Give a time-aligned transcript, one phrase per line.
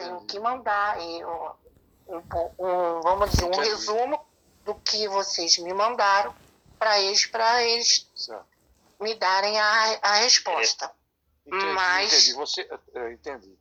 [0.00, 2.22] tenho que mandar e, um,
[2.58, 4.26] um, vamos dizer, um resumo
[4.64, 6.34] do que vocês me mandaram
[6.78, 8.08] para eles, para eles
[8.98, 10.90] me darem a, a resposta.
[11.46, 12.32] Entendi, mas, entendi.
[12.34, 12.68] Você,
[13.12, 13.58] entendi.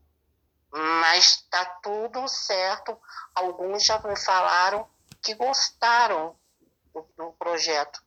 [0.71, 2.97] Mas está tudo certo.
[3.33, 4.87] Alguns já me falaram
[5.21, 6.35] que gostaram
[6.93, 8.01] do, do projeto,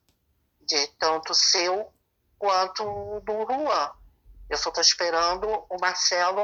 [0.60, 1.92] de tanto seu
[2.38, 3.92] quanto do Juan.
[4.48, 6.42] Eu só estou esperando o Marcelo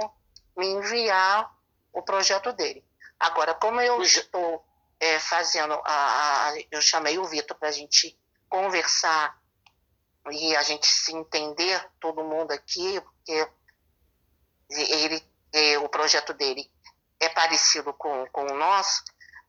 [0.56, 1.57] me enviar
[1.98, 2.84] o projeto dele.
[3.18, 4.64] Agora, como eu estou
[5.00, 9.38] é, fazendo, a, a, eu chamei o Vitor para a gente conversar
[10.30, 13.48] e a gente se entender, todo mundo aqui, porque
[14.70, 15.22] ele,
[15.52, 16.70] é, o projeto dele
[17.20, 19.02] é parecido com, com o nosso,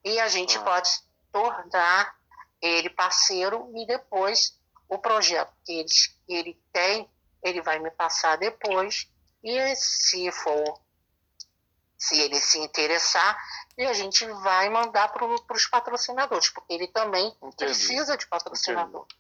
[0.04, 0.63] e a gente ah.
[0.63, 0.90] pode
[1.31, 2.18] tornar
[2.62, 4.57] ele parceiro e depois
[4.88, 5.90] o projeto que ele,
[6.26, 7.09] que ele tem,
[7.43, 9.07] ele vai me passar depois,
[9.43, 10.81] e se for,
[11.99, 13.38] se ele se interessar,
[13.77, 17.55] e a gente vai mandar para os patrocinadores, porque ele também Entendi.
[17.57, 19.04] precisa de patrocinador.
[19.04, 19.20] Entendi.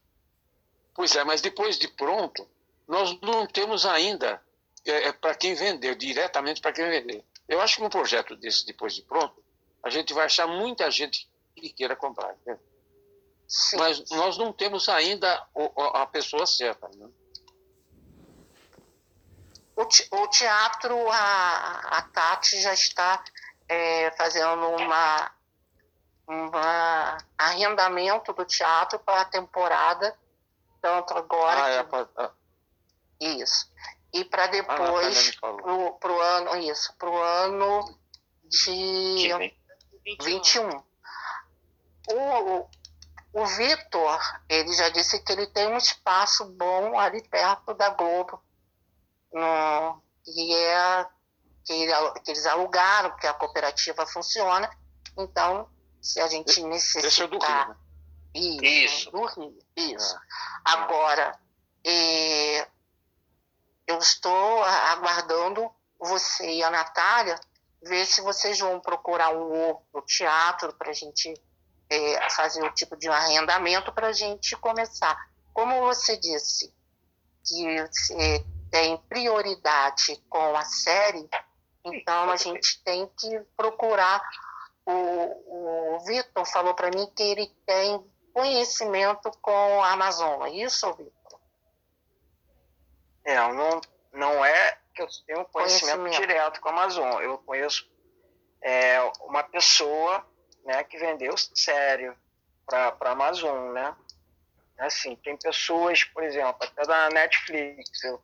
[0.95, 2.47] Pois é, mas depois de pronto,
[2.87, 4.41] nós não temos ainda
[4.85, 7.23] é, é para quem vender, diretamente para quem vender.
[7.47, 9.43] Eu acho que um projeto desse, depois de pronto,
[9.83, 12.35] a gente vai achar muita gente que queira comprar.
[12.45, 12.57] Né?
[13.77, 15.47] Mas nós não temos ainda
[15.93, 16.87] a pessoa certa.
[16.95, 17.09] Né?
[20.11, 23.23] O, teatro, a, a Tati já está
[23.67, 25.31] é, fazendo uma,
[26.27, 30.17] uma arrendamento do teatro para a temporada
[30.81, 31.63] tanto agora.
[31.63, 31.95] Ah, é, que...
[33.25, 33.71] é, Isso.
[34.11, 37.97] E para depois, ah, pro, pro ano, isso, pro ano
[38.45, 39.29] de
[40.21, 40.83] 21.
[42.11, 42.67] O,
[43.33, 44.19] o Vitor,
[44.49, 48.41] ele já disse que ele tem um espaço bom ali perto da Globo,
[49.31, 51.05] no, que é
[51.65, 54.69] que, ele, que eles alugaram, porque a cooperativa funciona.
[55.17, 55.69] Então,
[56.01, 57.05] se a gente necessitar...
[57.05, 57.75] Esse é do Rio, né?
[58.33, 59.11] Isso, isso.
[59.11, 59.59] do Rio.
[59.75, 60.15] Isso.
[60.15, 60.19] É.
[60.65, 61.39] Agora,
[61.85, 62.67] é,
[63.87, 65.69] eu estou aguardando
[65.99, 67.39] você e a Natália
[67.81, 71.33] ver se vocês vão procurar um outro teatro para a gente
[71.89, 75.17] é, fazer o tipo de arrendamento para a gente começar.
[75.53, 76.73] Como você disse
[77.45, 81.27] que você tem prioridade com a série,
[81.83, 84.21] então a gente tem que procurar.
[84.85, 88.03] O, o Vitor falou para mim que ele tem
[88.33, 90.47] conhecimento com a Amazônia.
[90.47, 91.39] É isso, Vitor?
[93.23, 93.81] É, não,
[94.13, 96.27] não é que eu tenho conhecimento, conhecimento.
[96.27, 97.25] direto com a Amazônia.
[97.25, 97.89] Eu conheço
[98.61, 100.25] é, uma pessoa
[100.65, 102.17] né, que vendeu sério
[102.65, 103.95] para a Amazon, né?
[104.77, 108.21] Assim, tem pessoas, por exemplo, até da Netflix, eu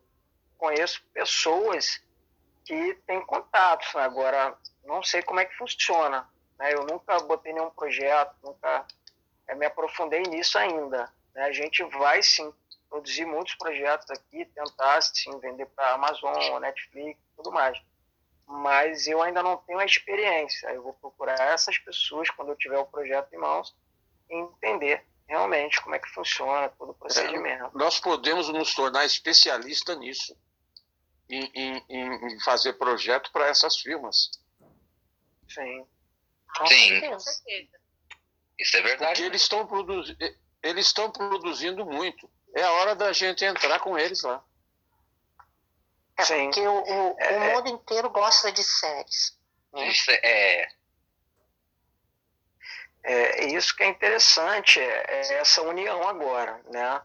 [0.58, 2.02] conheço pessoas
[2.64, 4.02] que têm contatos, né?
[4.02, 6.28] agora não sei como é que funciona,
[6.58, 6.74] né?
[6.74, 8.86] Eu nunca botei nenhum projeto, nunca
[9.48, 11.12] é, me aprofundei nisso ainda.
[11.34, 11.44] Né?
[11.44, 12.54] A gente vai sim
[12.90, 17.80] produzir muitos projetos aqui, tentar sim vender para Amazon, Netflix, tudo mais.
[18.48, 20.68] Mas eu ainda não tenho a experiência.
[20.70, 23.76] Eu vou procurar essas pessoas quando eu tiver o projeto em mãos
[24.30, 27.66] e entender realmente como é que funciona todo o procedimento.
[27.66, 30.38] É, nós podemos nos tornar especialista nisso,
[31.30, 34.30] em, em, em fazer projeto para essas firmas.
[35.48, 35.86] Sim.
[36.68, 37.02] Sim.
[37.02, 37.70] Com certeza.
[38.58, 39.12] Isso é verdade.
[39.12, 40.18] Porque eles estão produzindo,
[40.64, 42.30] eles estão produzindo muito.
[42.56, 44.44] É a hora da gente entrar com eles lá.
[46.18, 46.46] É Sim.
[46.46, 47.54] porque o, o, é, o é.
[47.56, 49.38] mundo inteiro gosta de séries.
[49.74, 49.90] Né?
[49.90, 50.70] Isso é,
[53.06, 53.44] é.
[53.44, 57.02] É isso que é interessante, é, é essa união agora, né?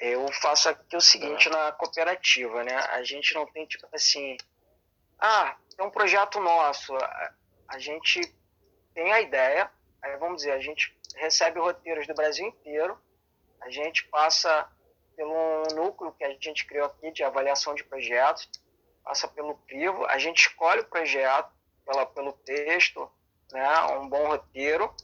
[0.00, 2.76] Eu faço aqui o seguinte na cooperativa, né?
[2.90, 4.36] A gente não tem tipo assim,
[5.18, 6.94] ah, tem um projeto nosso,
[7.68, 8.20] a, gente
[8.92, 9.70] tem a ideia,
[10.04, 12.98] Aí, vamos dizer, a gente recebe roteiros do Brasil inteiro,
[13.62, 14.68] a gente passa
[15.16, 18.46] pelo núcleo que a gente criou aqui de avaliação de projetos,
[19.02, 21.48] passa pelo crivo, a gente escolhe o projeto
[21.86, 23.10] pela, pelo texto,
[23.50, 24.94] né, um bom roteiro,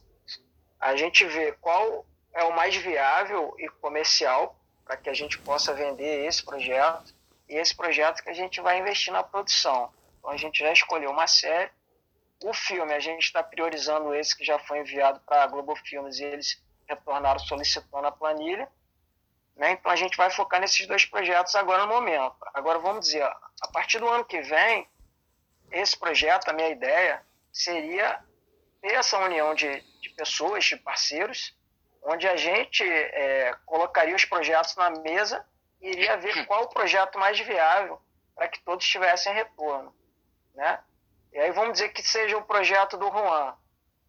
[0.81, 5.75] a gente vê qual é o mais viável e comercial para que a gente possa
[5.75, 7.15] vender esse projeto
[7.49, 9.93] e esse projeto que a gente vai investir na produção.
[10.19, 11.71] Então a gente já escolheu uma série,
[12.43, 16.19] o filme, a gente está priorizando esse que já foi enviado para a Globo Filmes
[16.19, 18.67] e eles retornaram solicitando a planilha.
[19.57, 19.73] Né?
[19.73, 22.37] Então a gente vai focar nesses dois projetos agora no momento.
[22.55, 24.89] Agora vamos dizer, a partir do ano que vem,
[25.71, 27.23] esse projeto, a minha ideia,
[27.53, 28.25] seria
[28.81, 31.57] ter essa união de, de pessoas, de parceiros,
[32.03, 35.45] onde a gente é, colocaria os projetos na mesa
[35.81, 38.01] e iria ver qual o projeto mais viável
[38.35, 39.95] para que todos tivessem retorno.
[40.55, 40.81] Né?
[41.33, 43.55] E aí vamos dizer que seja o projeto do Juan.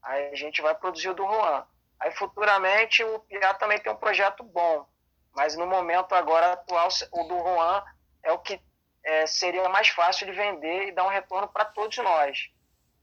[0.01, 1.65] Aí a gente vai produzir o do Juan.
[1.99, 4.87] Aí futuramente o Piá também tem um projeto bom.
[5.33, 7.83] Mas no momento agora atual, o do Juan
[8.23, 8.59] é o que
[9.03, 12.51] é, seria mais fácil de vender e dar um retorno para todos nós.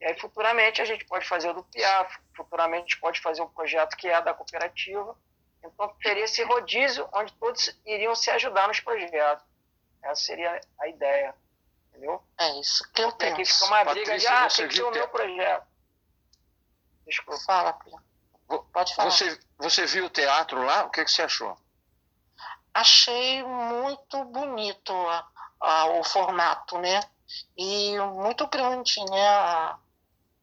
[0.01, 3.97] E aí futuramente a gente pode fazer o do Piá, futuramente pode fazer um projeto
[3.97, 5.17] que é da cooperativa.
[5.63, 9.45] Então teria esse rodízio onde todos iriam se ajudar nos projetos.
[10.03, 11.35] Essa seria a ideia.
[11.89, 12.23] Entendeu?
[12.39, 13.35] É isso que eu penso.
[13.35, 15.67] Aqui fica uma briga de, ah, tem que ser o meu projeto.
[17.07, 17.41] Desculpa.
[17.45, 17.99] Fala, Pia.
[18.73, 19.11] Pode falar.
[19.11, 20.85] Você, você viu o teatro lá?
[20.85, 21.57] O que, que você achou?
[22.73, 25.29] Achei muito bonito a,
[25.61, 27.01] a, o formato, né?
[27.57, 29.29] E muito grande, né?
[29.29, 29.79] A,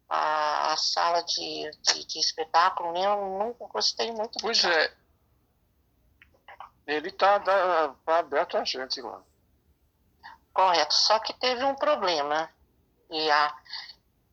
[0.10, 3.06] a, a sala de, de, de, espetáculo, né?
[3.06, 4.40] Eu nunca gostei muito.
[4.40, 4.94] Pois é.
[6.88, 9.22] Ele está tá, tá aberto a gente lá.
[10.54, 10.94] Correto.
[10.94, 12.50] Só que teve um problema.
[13.10, 13.56] E a,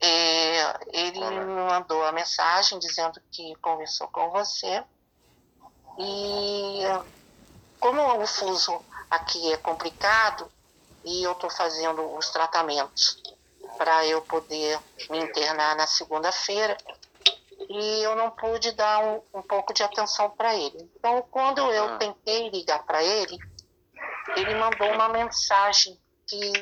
[0.01, 4.85] é, ele me mandou a mensagem dizendo que conversou com você.
[5.99, 6.83] E
[7.81, 10.51] como o fuso aqui é complicado
[11.05, 13.23] e eu estou fazendo os tratamentos
[13.82, 14.79] para eu poder
[15.11, 16.76] me internar na segunda-feira
[17.69, 20.88] e eu não pude dar um, um pouco de atenção para ele.
[20.94, 21.99] Então, quando eu ah.
[21.99, 23.37] tentei ligar para ele,
[24.37, 26.52] ele mandou uma mensagem que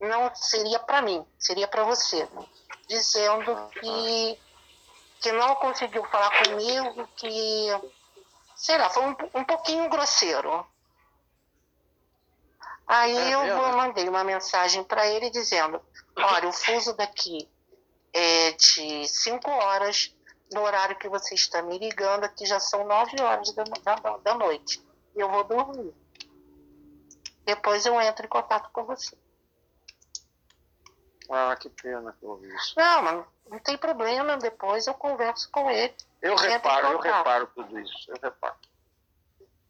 [0.00, 2.28] não seria para mim, seria para você,
[2.86, 4.38] dizendo que,
[5.20, 7.68] que não conseguiu falar comigo, que,
[8.54, 10.64] sei lá, foi um, um pouquinho grosseiro.
[12.86, 15.80] Aí é, eu é, mandei uma mensagem para ele dizendo,
[16.16, 17.48] olha, o fuso daqui
[18.12, 20.14] é de 5 horas,
[20.52, 24.34] no horário que você está me ligando, aqui já são 9 horas da, da, da
[24.34, 24.84] noite.
[25.14, 25.92] Eu vou dormir.
[27.44, 29.16] Depois eu entro em contato com você.
[31.28, 32.74] Ah, que pena que eu ouvi isso.
[32.76, 35.94] Não, mas não tem problema, depois eu converso com ele.
[36.22, 38.54] Eu reparo, eu reparo tudo isso, eu reparo.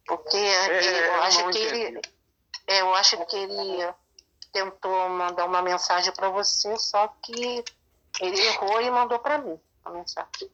[0.06, 2.00] Porque é, eu, acho que ele,
[2.66, 3.94] eu acho que ele
[4.52, 7.64] tentou mandar uma mensagem para você, só que
[8.20, 10.50] ele errou e mandou para mim a mensagem.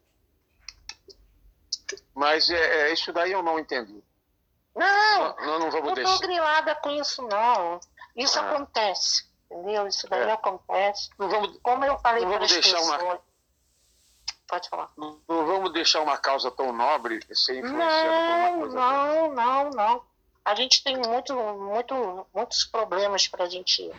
[2.13, 4.03] Mas é, é, isso daí eu não entendi.
[4.75, 6.17] Não, não, não, vamos não deixar.
[6.19, 7.79] grilada com isso, não.
[8.15, 8.51] Isso ah.
[8.51, 9.87] acontece entendeu?
[9.87, 10.31] Isso daí é.
[10.31, 11.09] acontece.
[11.17, 13.01] Não vamos, Como eu falei para as pessoas...
[13.01, 13.19] Uma...
[14.47, 14.91] Pode falar.
[14.97, 19.33] Não, não, vamos deixar uma causa tão nobre ser influenciada não, por uma coisa Não,
[19.33, 20.03] não, não.
[20.45, 23.89] A gente tem muito, muito, muitos problemas para a gente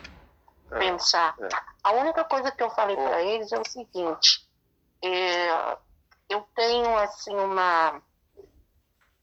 [0.71, 1.35] é, pensar.
[1.39, 1.49] É.
[1.83, 4.47] A única coisa que eu falei para eles é o seguinte.
[5.03, 5.77] É,
[6.29, 8.01] eu tenho, assim, uma...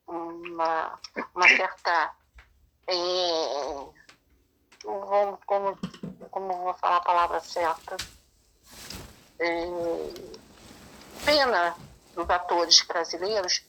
[0.06, 0.98] Uma,
[1.34, 2.14] uma certa...
[2.86, 4.02] É,
[4.84, 5.78] vou, como,
[6.30, 7.96] como vou falar a palavra certa,
[9.38, 9.64] é,
[11.24, 11.76] pena
[12.14, 13.64] dos atores brasileiros,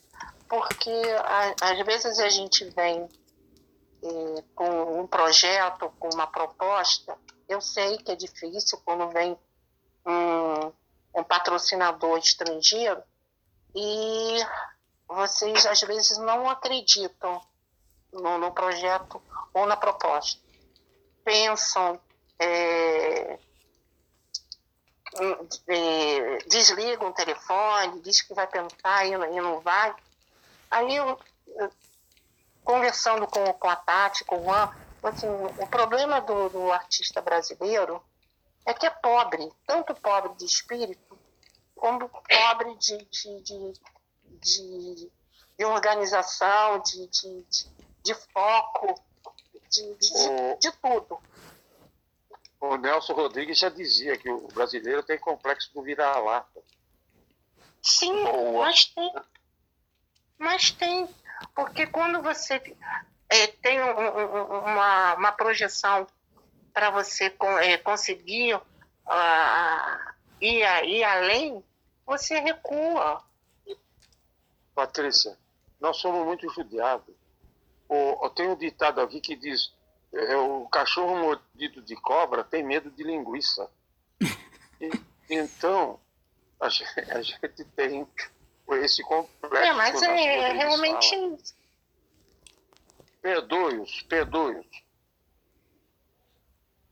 [0.47, 0.91] porque
[1.23, 3.07] a, às vezes a gente vem
[4.55, 7.17] com um projeto, com uma proposta,
[7.47, 9.37] eu sei que é difícil quando vem
[10.05, 13.01] um, um patrocinador estrangeiro
[13.75, 14.37] e
[15.07, 17.41] vocês às vezes não acreditam
[18.11, 19.21] no, no projeto
[19.53, 20.43] ou na proposta
[21.23, 21.99] pensam,
[22.39, 23.39] é,
[25.67, 29.95] é, desligam o telefone, diz que vai tentar e e não vai.
[30.69, 31.19] Aí eu,
[32.63, 34.69] conversando com, com a Tati, com o Juan,
[35.03, 38.01] assim, o problema do, do artista brasileiro
[38.65, 41.17] é que é pobre, tanto pobre de espírito,
[41.75, 43.73] como pobre de, de, de,
[44.39, 45.11] de,
[45.57, 47.45] de organização, de, de,
[48.03, 48.95] de foco
[49.69, 51.19] de, de, de tudo.
[52.61, 56.61] O Nelson Rodrigues já dizia que o brasileiro tem complexo do vira-lata.
[57.81, 58.65] Sim, Boa.
[58.65, 59.13] mas tem.
[60.37, 61.09] Mas tem.
[61.55, 62.55] Porque quando você
[63.29, 66.07] é, tem um, um, uma, uma projeção
[66.73, 68.61] para você é, conseguir uh,
[70.41, 71.63] ir, ir além,
[72.05, 73.23] você recua.
[74.73, 75.37] Patrícia,
[75.79, 77.13] nós somos muito judiados
[77.93, 79.71] o, tem um ditado aqui que diz:
[80.13, 83.69] é, o cachorro mordido de cobra tem medo de linguiça.
[84.81, 84.89] E,
[85.35, 85.97] então,
[86.59, 88.05] a gente, a gente, tem
[88.71, 89.55] esse complexo.
[89.55, 91.15] É, mas é realmente.
[93.21, 94.65] Perdoe-os, perdoe-os.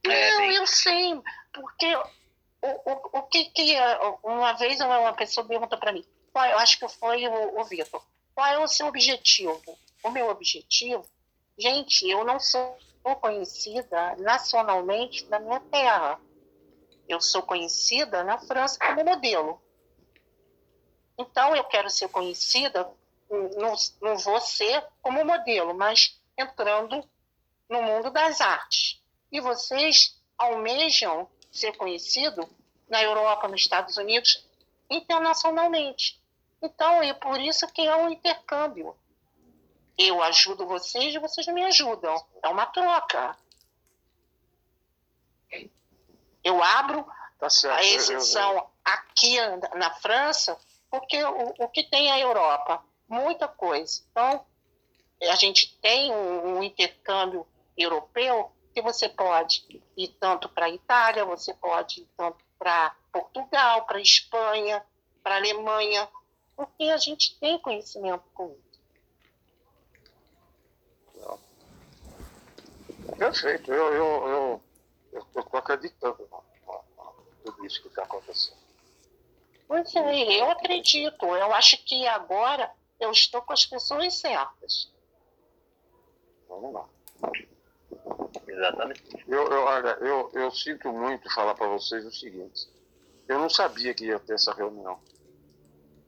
[0.03, 1.21] É, Não, eu sei,
[1.53, 2.01] porque o,
[2.61, 3.75] o, o que, que
[4.23, 8.47] uma vez uma pessoa perguntou para mim, eu acho que foi o, o Vitor, qual
[8.47, 9.61] é o seu objetivo?
[10.03, 11.05] o meu objetivo,
[11.57, 12.77] gente, eu não sou
[13.19, 16.19] conhecida nacionalmente na minha terra.
[17.07, 19.61] eu sou conhecida na França como modelo.
[21.17, 22.89] Então, eu quero ser conhecida,
[23.29, 27.07] não, não vou ser como modelo, mas entrando
[27.69, 29.01] no mundo das artes.
[29.31, 32.47] E vocês almejam ser conhecido
[32.89, 34.45] na Europa, nos Estados Unidos,
[34.89, 36.19] internacionalmente.
[36.61, 38.95] Então, é por isso que é um intercâmbio.
[39.97, 42.15] Eu ajudo vocês e vocês me ajudam.
[42.41, 43.37] É uma troca.
[46.43, 47.05] Eu abro
[47.39, 49.37] tá a exceção aqui
[49.75, 50.57] na França,
[50.91, 52.83] porque o, o que tem a Europa?
[53.07, 54.03] Muita coisa.
[54.11, 54.45] Então,
[55.23, 61.25] a gente tem um, um intercâmbio europeu que você pode ir tanto para a Itália,
[61.25, 64.85] você pode ir tanto para Portugal, para Espanha,
[65.23, 66.07] para Alemanha,
[66.55, 68.71] porque a gente tem conhecimento com isso.
[73.17, 74.63] Perfeito, eu, eu, eu,
[75.13, 76.27] eu estou acreditando
[77.43, 78.60] tudo isso que está acontecendo.
[79.71, 81.25] É, eu acredito.
[81.25, 84.91] Eu acho que agora eu estou com as pessoas certas.
[86.47, 86.85] Vamos lá.
[88.47, 89.03] Exatamente.
[89.27, 92.67] Eu, eu, olha, eu, eu sinto muito falar para vocês o seguinte.
[93.27, 94.99] Eu não sabia que ia ter essa reunião.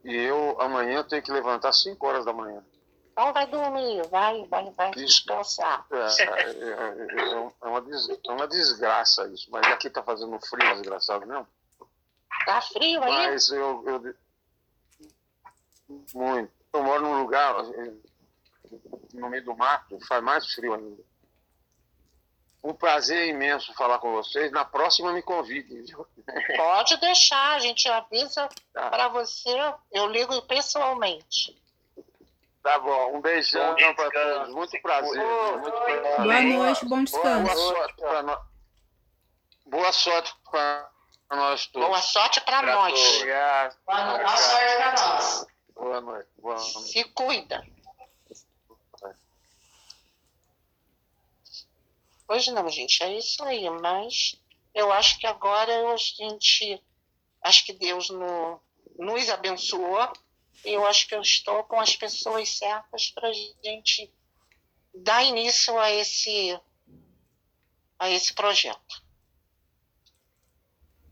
[0.04, 2.62] E eu amanhã tenho que levantar às 5 horas da manhã.
[3.12, 5.86] Então vai dormir, vai, vai, vai descansar.
[5.90, 9.48] É, é, é, é, uma des, é uma desgraça isso.
[9.50, 11.46] Mas aqui tá fazendo frio desgraçado mesmo.
[12.44, 13.10] Tá frio aí?
[13.10, 14.14] Mas eu, eu.
[16.14, 16.52] Muito.
[16.72, 17.54] Eu moro num lugar
[19.12, 21.02] no meio do mato, faz mais frio ainda.
[22.62, 24.50] Um prazer imenso falar com vocês.
[24.50, 25.84] Na próxima me convide.
[26.56, 28.90] Pode deixar, a gente avisa tá.
[28.90, 29.50] para você.
[29.92, 31.56] Eu ligo pessoalmente.
[32.62, 34.54] Tá bom, um beijão para todos.
[34.54, 35.22] Muito prazer.
[35.58, 36.16] Muito prazer.
[36.16, 37.54] Boa noite, bom descanso.
[37.54, 38.38] Boa, sorte para no...
[39.66, 40.90] Boa sorte para
[41.30, 41.88] nós todos.
[41.88, 43.16] Boa sorte para nós.
[43.16, 43.76] Obrigado.
[43.86, 45.46] Boa sorte para nós.
[45.74, 46.28] Boa noite.
[46.38, 46.92] Boa noite.
[46.92, 47.66] Se cuida.
[52.26, 53.68] Pois não, gente, é isso aí.
[53.68, 54.36] Mas
[54.74, 56.82] eu acho que agora a gente.
[57.42, 58.60] Acho que Deus no,
[58.98, 60.12] nos abençoou.
[60.64, 64.10] E eu acho que eu estou com as pessoas certas para a gente
[64.94, 66.58] dar início a esse,
[67.98, 69.03] a esse projeto.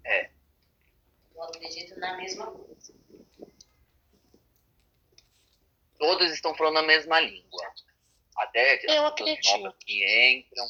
[0.05, 0.31] É.
[1.35, 2.95] Eu acredito na mesma coisa.
[5.99, 7.73] Todos estão falando a mesma língua.
[8.37, 9.75] Até eu acredito.
[9.81, 10.67] que entram,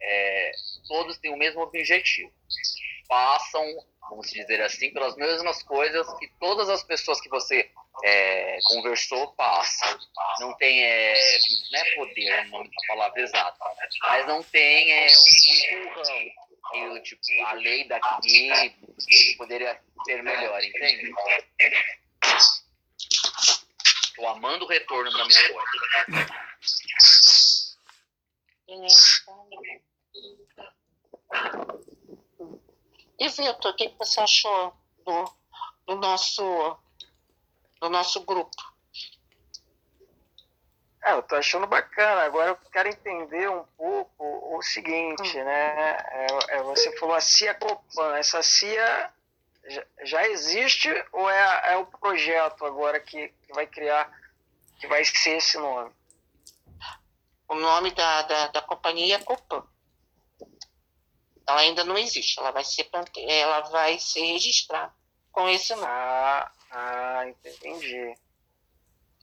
[0.00, 0.52] é,
[0.86, 2.32] todos têm o mesmo objetivo.
[3.08, 3.64] Passam,
[4.08, 7.70] vamos dizer assim, pelas mesmas coisas que todas as pessoas que você
[8.04, 9.98] é, conversou passam.
[10.40, 11.14] Não tem, é,
[11.72, 13.64] não é poder o nome da palavra exata,
[14.02, 16.46] mas não tem é, um empurrão.
[16.70, 21.12] Que, tipo, a lei daqui poderia ser melhor, entende?
[24.04, 25.70] Estou amando o retorno da minha voz.
[33.18, 35.32] E Vitor, o que você achou do,
[35.86, 36.78] do, nosso,
[37.80, 38.65] do nosso grupo?
[41.06, 42.22] É, eu tô achando bacana.
[42.22, 45.96] Agora eu quero entender um pouco o seguinte, né?
[46.10, 48.16] É, é, você falou a CIA Copan.
[48.16, 49.12] Essa CIA
[49.68, 54.10] já, já existe ou é, é o projeto agora que, que vai criar,
[54.80, 55.94] que vai ser esse nome?
[57.48, 59.62] O nome da, da, da companhia é Copan.
[61.48, 62.90] Ela ainda não existe, ela vai ser,
[63.28, 64.92] ela vai ser registrada
[65.30, 65.86] com esse nome.
[65.86, 68.16] Ah, ah entendi.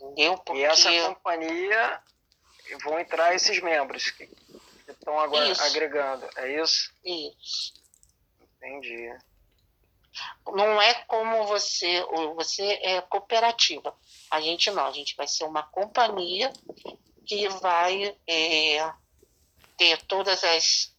[0.04, 0.38] Entendeu?
[0.38, 0.62] Porque...
[0.62, 2.02] E essa companhia
[2.84, 4.30] vão entrar esses membros que,
[4.88, 5.64] estão agora isso.
[5.64, 6.94] agregando, é isso?
[7.04, 7.74] Isso.
[8.58, 9.10] Entendi.
[10.48, 12.04] Não é como você,
[12.36, 13.96] você é cooperativa.
[14.30, 16.52] A gente não, a gente vai ser uma companhia
[17.26, 18.94] que vai é,
[19.78, 20.96] ter todas as,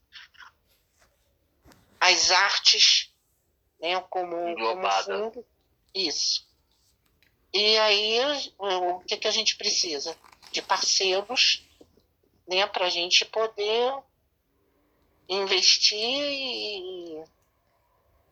[2.00, 3.12] as artes
[3.80, 5.46] né, como, como fundo.
[5.94, 6.46] Isso.
[7.54, 8.18] E aí,
[8.58, 10.16] o que, que a gente precisa?
[10.50, 11.64] De parceiros
[12.48, 13.94] né, para a gente poder
[15.28, 17.22] investir e,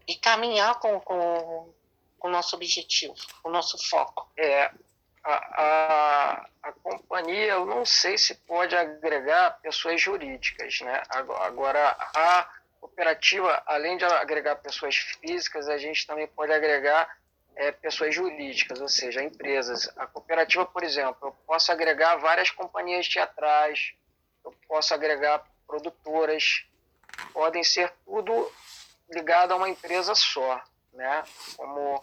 [0.09, 1.73] e caminhar com, com,
[2.19, 3.15] com o nosso objetivo,
[3.45, 4.29] o nosso foco.
[4.37, 4.73] É,
[5.23, 11.01] a, a, a companhia, eu não sei se pode agregar pessoas jurídicas, né?
[11.09, 12.51] Agora, a
[12.81, 17.22] cooperativa, além de agregar pessoas físicas, a gente também pode agregar
[17.57, 19.89] é, pessoas jurídicas, ou seja, empresas.
[19.97, 23.95] A cooperativa, por exemplo, eu posso agregar várias companhias teatrais,
[24.45, 26.65] eu posso agregar produtoras,
[27.33, 28.51] podem ser tudo
[29.11, 31.23] ligado a uma empresa só, né?
[31.57, 32.03] Como,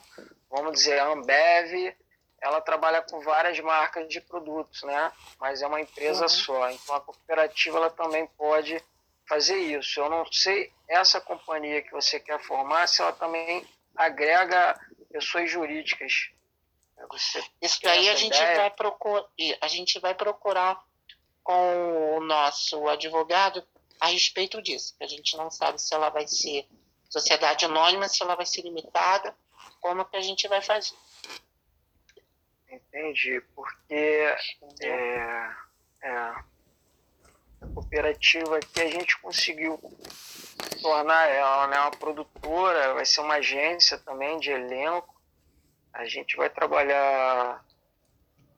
[0.50, 1.96] vamos dizer, a Ambev,
[2.42, 5.12] ela trabalha com várias marcas de produtos, né?
[5.40, 6.30] Mas é uma empresa uhum.
[6.30, 6.70] só.
[6.72, 8.82] Então a cooperativa ela também pode
[9.28, 10.00] fazer isso.
[10.00, 14.80] Eu não sei essa companhia que você quer formar se ela também agrega
[15.12, 16.32] pessoas jurídicas.
[17.10, 19.26] Você isso daí a gente vai procurar,
[19.62, 20.84] a gente vai procurar
[21.44, 23.66] com o nosso advogado
[24.00, 24.96] a respeito disso.
[25.00, 26.68] A gente não sabe se ela vai ser
[27.10, 29.36] sociedade anônima, se ela vai ser limitada,
[29.82, 30.96] como que a gente vai fazer.
[32.70, 34.36] Entendi, porque
[34.82, 35.56] é,
[36.04, 36.36] é,
[37.62, 39.80] a cooperativa aqui a gente conseguiu
[40.82, 45.16] tornar ela né, uma produtora, vai ser uma agência também de elenco.
[45.94, 47.64] A gente vai trabalhar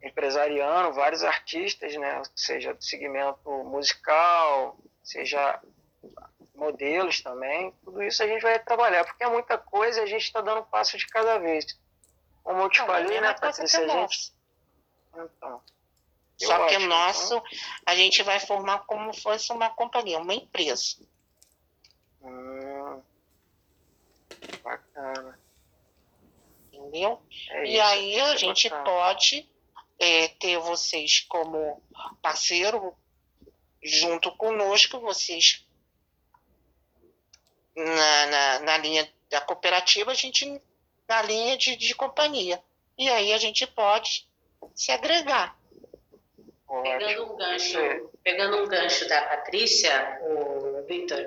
[0.01, 5.60] empresariando vários artistas, né, seja do segmento musical, seja
[6.55, 10.24] modelos também, tudo isso a gente vai trabalhar, porque é muita coisa e a gente
[10.24, 11.65] está dando um passo de cada vez.
[12.43, 14.34] Como eu te Não, falei, né, Patrícia, a gente...
[15.13, 15.62] Então,
[16.45, 17.41] Só que o nosso,
[17.86, 20.98] a gente vai formar como fosse uma companhia, uma empresa.
[22.21, 23.01] Hum,
[24.63, 25.39] bacana.
[26.71, 27.21] Entendeu?
[27.50, 28.83] É e isso, aí a gente bacana.
[28.83, 29.50] pode
[30.00, 31.81] é, ter vocês como
[32.21, 32.95] parceiro
[33.83, 35.65] junto conosco, vocês
[37.75, 40.62] na, na, na linha da cooperativa, a gente
[41.07, 42.63] na linha de, de companhia.
[42.98, 44.27] E aí a gente pode
[44.75, 45.61] se agregar.
[46.82, 51.25] Pegando um gancho, pegando um gancho da Patrícia, o Victor,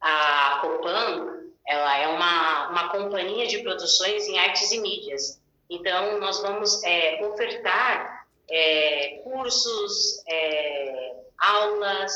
[0.00, 5.40] a Copan, ela é uma, uma companhia de produções em artes e mídias.
[5.70, 12.12] Então, nós vamos é, ofertar é, cursos, é, aulas,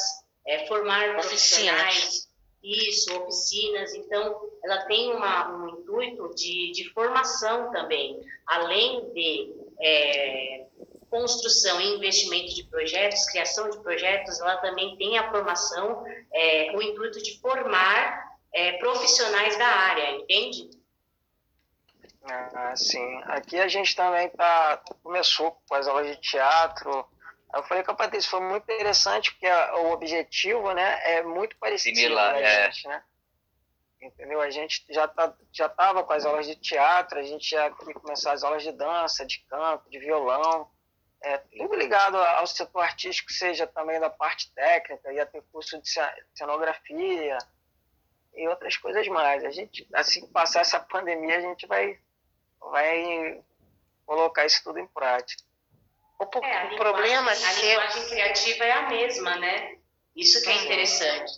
[0.46, 2.28] é, formar profissionais,
[2.62, 3.94] isso, oficinas.
[3.94, 10.57] Então, ela tem uma, um intuito de, de formação também, além de é,
[11.10, 16.82] construção e investimento de projetos, criação de projetos, ela também tem a formação, é, o
[16.82, 20.70] intuito de formar é, profissionais da área, entende?
[22.24, 23.22] Ah, sim.
[23.24, 27.08] Aqui a gente também tá, começou com as aulas de teatro,
[27.54, 31.56] eu falei com a Patrícia, foi muito interessante, porque a, o objetivo né, é muito
[31.56, 32.64] parecido Similar, com a é.
[32.66, 33.02] gente, né?
[34.00, 34.40] Entendeu?
[34.40, 37.70] A gente já tá, já estava com as aulas de teatro, a gente já ia
[37.94, 40.70] começar as aulas de dança, de canto, de violão,
[41.22, 45.88] é, tudo ligado ao setor artístico, seja também da parte técnica, ia ter curso de
[46.34, 47.38] cenografia
[48.34, 49.44] e outras coisas mais.
[49.44, 51.98] A gente, assim que passar essa pandemia, a gente vai,
[52.60, 53.42] vai
[54.06, 55.42] colocar isso tudo em prática.
[56.18, 59.78] O, é, o problema linguagem, A linguagem criativa é a mesma, né?
[60.14, 61.32] Isso que é interessante.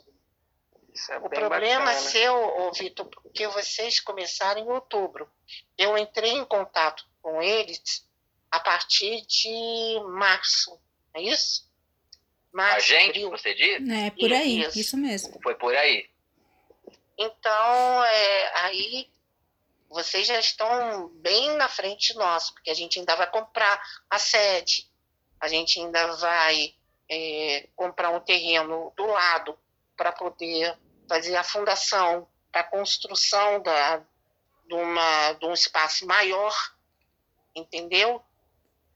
[1.11, 1.95] É o problema bacana.
[1.95, 5.31] seu, ô, Vitor, porque vocês começaram em outubro.
[5.77, 8.09] Eu entrei em contato com eles
[8.51, 10.79] a partir de março,
[11.15, 11.69] é isso?
[12.53, 13.31] Março, a gente, abril.
[13.31, 13.89] você diz?
[13.89, 14.79] É, por aí, isso.
[14.79, 15.41] isso mesmo.
[15.43, 16.11] Foi por aí.
[17.17, 19.11] Então, é, aí
[19.89, 24.19] vocês já estão bem na frente de nós, porque a gente ainda vai comprar a
[24.19, 24.89] sede,
[25.41, 26.75] a gente ainda vai
[27.11, 29.59] é, comprar um terreno do lado
[29.97, 33.99] para poder fazer a fundação, para a construção da,
[34.67, 36.55] de, uma, de um espaço maior,
[37.55, 38.23] entendeu?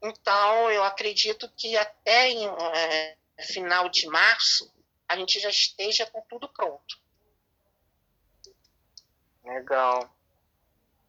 [0.05, 4.71] Então, eu acredito que até em, é, final de março
[5.09, 7.01] a gente já esteja com tudo pronto.
[9.43, 10.15] Legal.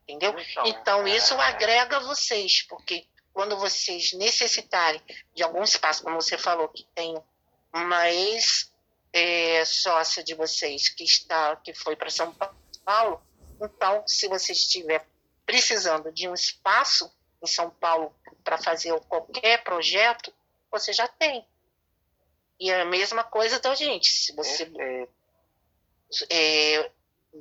[0.08, 0.39] Entendeu?
[0.39, 1.47] Então, então isso é...
[1.47, 5.01] agrega vocês, porque quando vocês necessitarem
[5.34, 7.21] de algum espaço, como você falou, que tem
[7.73, 8.10] uma
[9.13, 12.34] ex-sócia é, de vocês que está que foi para São
[12.86, 13.21] Paulo,
[13.62, 15.05] então, se você estiver
[15.45, 20.34] precisando de um espaço em São Paulo para fazer qualquer projeto,
[20.71, 21.45] você já tem.
[22.60, 24.10] E é a mesma coisa da gente.
[24.10, 24.71] Se você
[26.30, 26.91] é,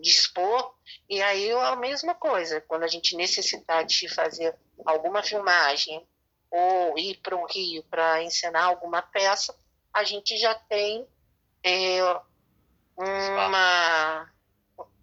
[0.01, 0.75] dispor.
[1.09, 4.55] E aí é a mesma coisa, quando a gente necessitar de fazer
[4.85, 6.07] alguma filmagem
[6.51, 9.57] ou ir para o Rio para ensinar alguma peça,
[9.93, 11.07] a gente já tem
[11.63, 12.01] é,
[12.97, 14.31] uma.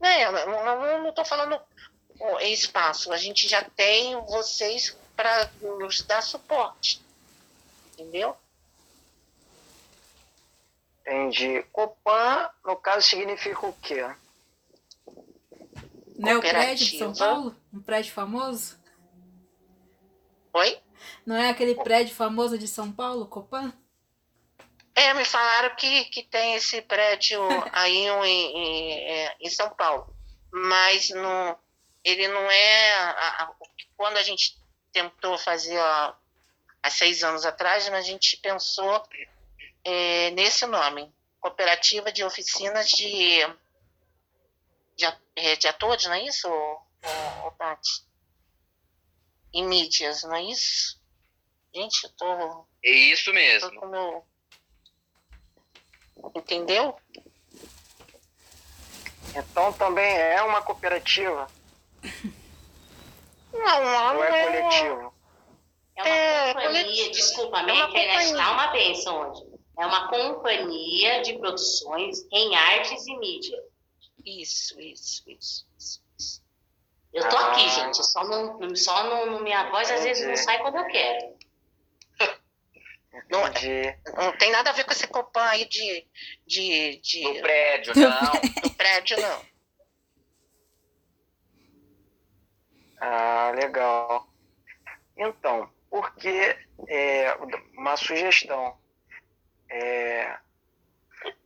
[0.01, 1.61] É, não estou falando
[2.41, 7.01] espaço, a gente já tem vocês para nos dar suporte.
[7.93, 8.35] Entendeu?
[11.01, 11.63] Entendi.
[11.71, 14.03] Copan, no caso, significa o quê?
[16.17, 17.55] Não é o prédio de São Paulo?
[17.73, 18.79] Um prédio famoso?
[20.53, 20.79] Oi?
[21.25, 23.73] Não é aquele prédio famoso de São Paulo, Copan?
[24.93, 30.13] É, me falaram que, que tem esse prédio aí em, em, é, em São Paulo.
[30.51, 31.57] mas não,
[32.03, 32.93] ele não é.
[32.93, 33.55] A, a,
[33.95, 34.57] quando a gente
[34.91, 36.15] tentou fazer ó,
[36.83, 39.03] há seis anos atrás, a gente pensou
[39.83, 43.39] é, nesse nome Cooperativa de Oficinas de,
[44.95, 46.47] de, é, de Atores, não é isso,
[47.57, 48.05] Tati?
[49.53, 50.99] Em mídias, não é isso?
[51.73, 52.67] Gente, eu tô.
[52.83, 53.71] É isso mesmo.
[53.79, 54.25] Tô meu...
[56.35, 56.99] Entendeu?
[59.35, 61.47] Então também é uma cooperativa.
[63.53, 63.83] Não,
[64.13, 65.13] não é coletivo?
[65.95, 67.11] É uma É, companhia, coletivo.
[67.11, 68.43] desculpa, a É minha uma internet companhia.
[68.45, 69.51] tá uma benção hoje.
[69.79, 73.57] É uma companhia de produções em artes e mídia.
[74.25, 75.65] Isso, isso, isso.
[75.77, 76.41] isso, isso.
[77.13, 77.69] Eu tô aqui, Ah.
[77.69, 81.35] gente, só não, só não, minha voz às vezes não sai quando eu quero.
[83.29, 83.93] Não, Entendi.
[84.15, 86.05] não tem nada a ver com esse Copan aí de,
[86.47, 88.31] de, de No prédio, não.
[88.63, 89.41] do prédio, não.
[93.03, 94.27] Ah, legal.
[95.17, 96.55] Então, porque
[96.87, 97.33] é,
[97.75, 98.77] uma sugestão
[99.67, 100.37] é,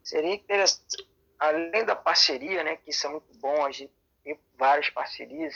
[0.04, 1.08] seria interessante,
[1.40, 5.56] além da parceria, né, que isso é muito bom, a gente tem várias parcerias,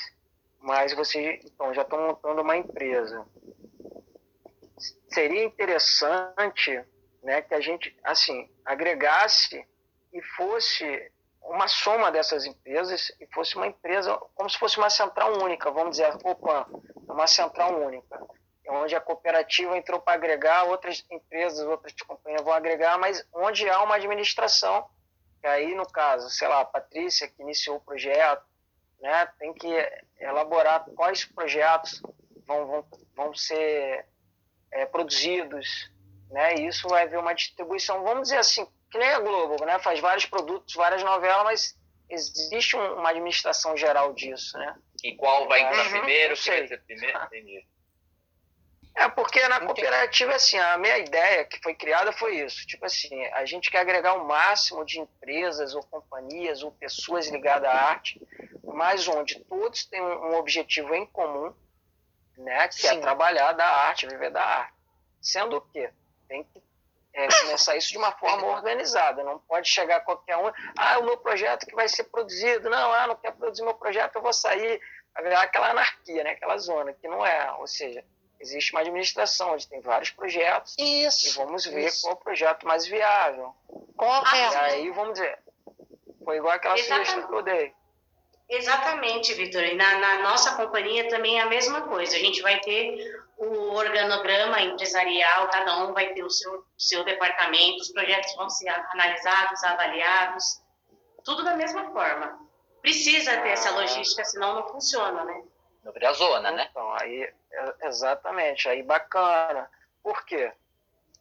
[0.58, 3.28] mas vocês então, já estão montando uma empresa.
[5.10, 6.82] Seria interessante
[7.22, 9.68] né, que a gente assim agregasse
[10.14, 11.12] e fosse
[11.50, 15.92] uma soma dessas empresas e fosse uma empresa como se fosse uma central única, vamos
[15.92, 16.66] dizer, a Copan,
[17.08, 18.22] uma central única,
[18.70, 23.82] onde a cooperativa entrou para agregar, outras empresas, outras companhias vão agregar, mas onde há
[23.82, 24.88] uma administração,
[25.42, 28.44] que aí no caso, sei lá, a Patrícia que iniciou o projeto,
[29.02, 29.74] né, tem que
[30.20, 32.00] elaborar quais projetos
[32.46, 32.86] vão, vão,
[33.16, 34.06] vão ser
[34.72, 35.92] é, produzidos,
[36.30, 39.80] né, e isso vai haver uma distribuição, vamos dizer assim, que nem a Globo, né?
[39.80, 44.76] Faz vários produtos, várias novelas, mas existe um- uma administração geral disso, né?
[45.04, 46.36] E qual vai entrar Uhum, primeiro?
[46.36, 47.24] Quem vai ser primeiro?
[47.26, 47.66] Entendi.
[48.96, 52.66] É porque na cooperativa, assim, a minha ideia que foi criada foi isso.
[52.68, 57.70] Tipo assim, a gente quer agregar o máximo de empresas ou companhias ou pessoas ligadas
[57.70, 58.20] à arte,
[58.64, 61.54] mas onde todos têm um, um objetivo em comum,
[62.38, 62.68] né?
[62.68, 63.00] Que é Sim.
[63.02, 64.74] trabalhar da arte, viver da arte.
[65.22, 65.92] Sendo o quê?
[66.28, 66.62] Tem que
[67.14, 69.24] é, começar isso de uma forma organizada.
[69.24, 72.70] Não pode chegar qualquer um, ah, o meu projeto que vai ser produzido.
[72.70, 74.80] Não, ah, não quer produzir meu projeto, eu vou sair.
[75.16, 76.32] Aquela anarquia, né?
[76.32, 77.52] Aquela zona, que não é.
[77.54, 78.04] Ou seja,
[78.40, 81.38] existe uma administração onde tem vários projetos e Isso.
[81.38, 82.02] vamos ver isso.
[82.02, 83.54] qual é o projeto mais viável.
[83.70, 84.58] E Correto.
[84.58, 85.38] aí, vamos dizer,
[86.24, 87.10] foi igual aquela Exatamente.
[87.10, 87.74] sugestão que eu dei.
[88.50, 89.64] Exatamente, Vitor.
[89.64, 92.16] E na, na nossa companhia também é a mesma coisa.
[92.16, 97.78] A gente vai ter o organograma empresarial, cada um vai ter o seu, seu departamento,
[97.82, 100.62] os projetos vão ser analisados, avaliados,
[101.24, 102.38] tudo da mesma forma.
[102.82, 105.44] Precisa ter essa logística, senão não funciona, né?
[105.84, 106.68] Não vira zona, né?
[106.70, 109.70] Então, aí, é- exatamente, aí bacana.
[110.04, 110.52] Por quê?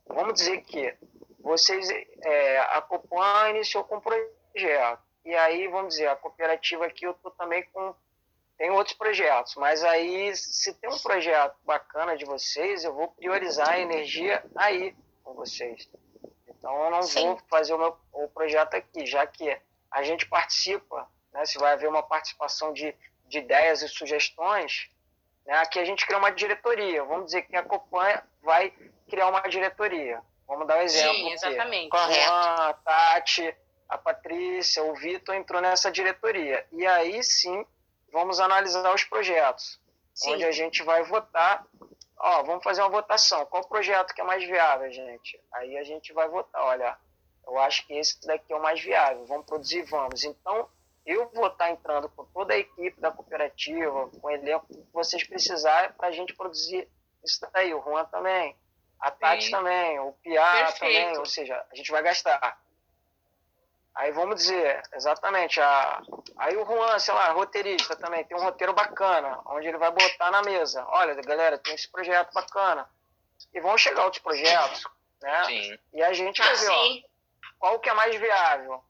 [0.06, 0.96] Vamos dizer que
[1.38, 1.88] vocês,
[2.24, 7.12] é, a Copan iniciou com um projeto, e aí, vamos dizer, a cooperativa aqui eu
[7.12, 7.94] estou também com,
[8.58, 13.70] tem outros projetos, mas aí, se tem um projeto bacana de vocês, eu vou priorizar
[13.70, 15.88] a energia aí com vocês.
[16.48, 17.24] Então, eu não Sim.
[17.24, 19.56] vou fazer o meu o projeto aqui, já que
[19.92, 22.92] a gente participa, né, se vai haver uma participação de,
[23.26, 24.90] de ideias e sugestões,
[25.46, 27.04] né, aqui a gente cria uma diretoria.
[27.04, 28.72] Vamos dizer que a Copan vai
[29.08, 30.20] criar uma diretoria.
[30.48, 31.14] Vamos dar um exemplo.
[31.14, 31.90] Sim, exatamente.
[31.94, 33.54] A Tati,
[33.88, 36.66] a Patrícia, o Vitor entrou nessa diretoria.
[36.72, 37.64] E aí sim,
[38.12, 39.80] vamos analisar os projetos,
[40.14, 40.34] Sim.
[40.34, 41.66] onde a gente vai votar.
[42.18, 43.46] Ó, vamos fazer uma votação.
[43.46, 45.40] Qual projeto que é mais viável, gente?
[45.54, 46.62] Aí a gente vai votar.
[46.62, 46.98] Olha,
[47.46, 49.24] eu acho que esse daqui é o mais viável.
[49.26, 50.24] Vamos produzir, vamos.
[50.24, 50.68] Então,
[51.06, 55.24] eu vou estar entrando com toda a equipe da cooperativa, com o elenco que vocês
[55.24, 56.88] precisarem para a gente produzir
[57.24, 57.72] isso daí.
[57.72, 58.56] O Juan também,
[59.00, 59.50] a Tati Sim.
[59.52, 60.78] também, o Piá Perfeito.
[60.80, 61.18] também.
[61.18, 62.60] Ou seja, a gente vai gastar.
[63.98, 66.00] Aí vamos dizer, exatamente, a,
[66.36, 70.30] aí o Juan, sei lá, roteirista também, tem um roteiro bacana, onde ele vai botar
[70.30, 70.86] na mesa.
[70.86, 72.88] Olha, galera, tem esse projeto bacana.
[73.52, 74.84] E vão chegar outros projetos,
[75.20, 75.44] né?
[75.46, 75.78] Sim.
[75.92, 77.08] E a gente vai ver, ó,
[77.58, 78.84] qual que é mais viável.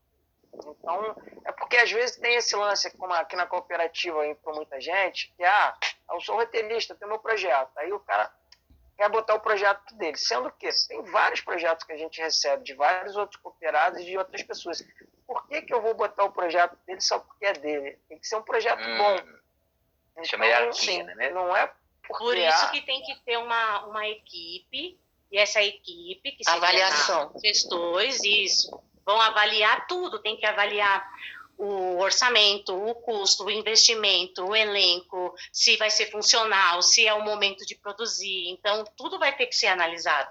[0.53, 5.33] Então, é porque às vezes tem esse lance, como aqui na cooperativa entrou muita gente,
[5.38, 5.75] que, ah,
[6.12, 7.71] eu sou roteirista, tenho meu projeto.
[7.77, 8.31] Aí o cara
[8.99, 10.17] quer botar o projeto dele.
[10.17, 14.19] Sendo que tem vários projetos que a gente recebe de vários outros cooperados e de
[14.19, 14.83] outras pessoas.
[15.27, 17.99] Por que, que eu vou botar o projeto dele só porque é dele?
[18.09, 19.17] Tem que ser um projeto Hum, bom.
[20.13, 21.31] Então, chama hierarquia, né?
[21.31, 21.67] Não é
[22.03, 24.99] porque Por isso há- que tem que ter uma, uma equipe,
[25.31, 27.33] e essa equipe, que seria Avaliação.
[27.45, 31.07] gestores, isso, vão avaliar tudo, tem que avaliar
[31.59, 37.25] o orçamento, o custo, o investimento, o elenco, se vai ser funcional, se é o
[37.25, 38.49] momento de produzir.
[38.51, 40.31] Então, tudo vai ter que ser analisado.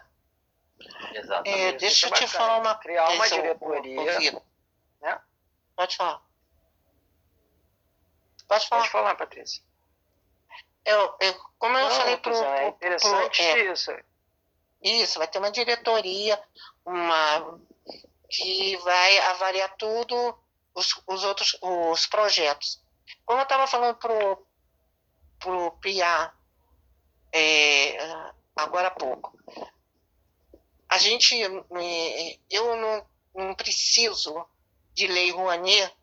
[1.14, 1.60] Exatamente.
[1.60, 4.42] É, deixa eu te falar uma criar uma diretoria.
[5.02, 5.20] né?
[5.76, 6.22] Pode falar.
[8.48, 8.82] Pode falar.
[8.82, 9.62] Pode falar, Patrícia.
[10.86, 13.92] Eu, eu, como eu Não, falei para É interessante pro, é, isso.
[14.82, 16.42] Isso, vai ter uma diretoria,
[16.86, 17.60] uma
[18.30, 20.38] que vai avaliar tudo
[20.78, 22.82] os, os outros os projetos.
[23.26, 24.46] Como eu estava falando pro
[25.40, 26.34] pro PIA
[27.32, 27.98] é,
[28.56, 29.38] agora há pouco,
[30.90, 31.36] a gente
[32.50, 34.48] eu não, não preciso
[34.94, 35.96] de lei Rouanet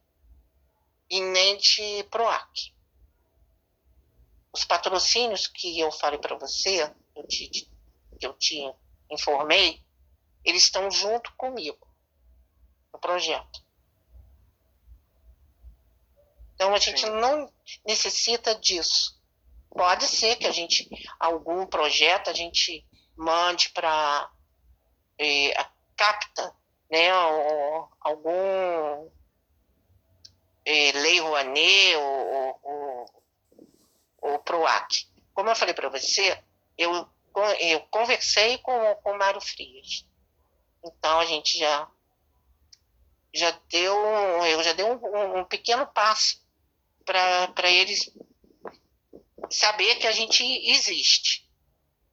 [1.11, 2.75] e nem de PROAC
[4.55, 8.73] os patrocínios que eu falei para você, eu te, que eu te
[9.11, 9.83] informei,
[10.45, 11.89] eles estão junto comigo
[12.93, 13.64] no projeto.
[16.55, 17.11] Então a gente Sim.
[17.11, 17.53] não
[17.85, 19.21] necessita disso.
[19.71, 20.89] Pode ser que a gente,
[21.19, 22.87] algum projeto, a gente
[23.17, 24.31] mande para
[25.19, 25.53] eh,
[25.97, 26.55] capta,
[26.91, 29.11] né, ou, algum
[30.65, 35.09] eh, lei Rouanet ou, ou, o PROAC.
[35.35, 36.41] Como eu falei para você,
[36.79, 37.09] eu,
[37.59, 40.07] eu conversei com, com o Mário Frias.
[40.85, 41.89] Então a gente já
[43.35, 43.97] já deu
[44.45, 46.44] eu já dei um, um pequeno passo
[47.05, 48.11] para eles
[49.51, 51.49] saber que a gente existe,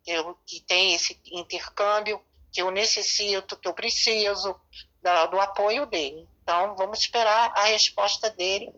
[0.05, 4.59] eu, que tem esse intercâmbio, que eu necessito, que eu preciso
[5.01, 6.27] da, do apoio dele.
[6.43, 8.73] Então vamos esperar a resposta dele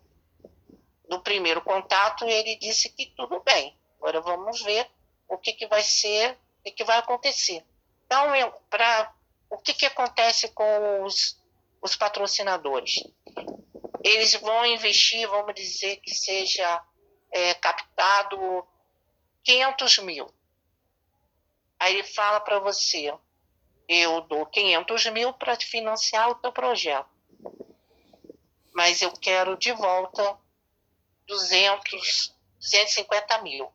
[1.14, 3.78] no primeiro contato ele disse que tudo bem.
[3.98, 4.90] Agora vamos ver
[5.28, 7.64] o que, que vai ser, o que, que vai acontecer.
[8.06, 8.26] Então,
[8.70, 9.14] pra,
[9.50, 11.40] o que, que acontece com os,
[11.82, 13.04] os patrocinadores?
[14.04, 16.86] Eles vão investir, vamos dizer que seja
[17.32, 18.68] é, captado
[19.44, 20.34] 500 mil.
[21.80, 23.14] Aí ele fala para você,
[23.88, 27.10] eu dou 500 mil para financiar o teu projeto.
[28.74, 30.38] Mas eu quero de volta
[31.28, 33.72] 200, 250 mil.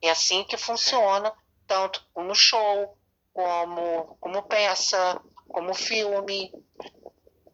[0.00, 1.32] É assim que funciona,
[1.66, 2.96] tanto como show,
[3.32, 6.52] como, como peça, como filme,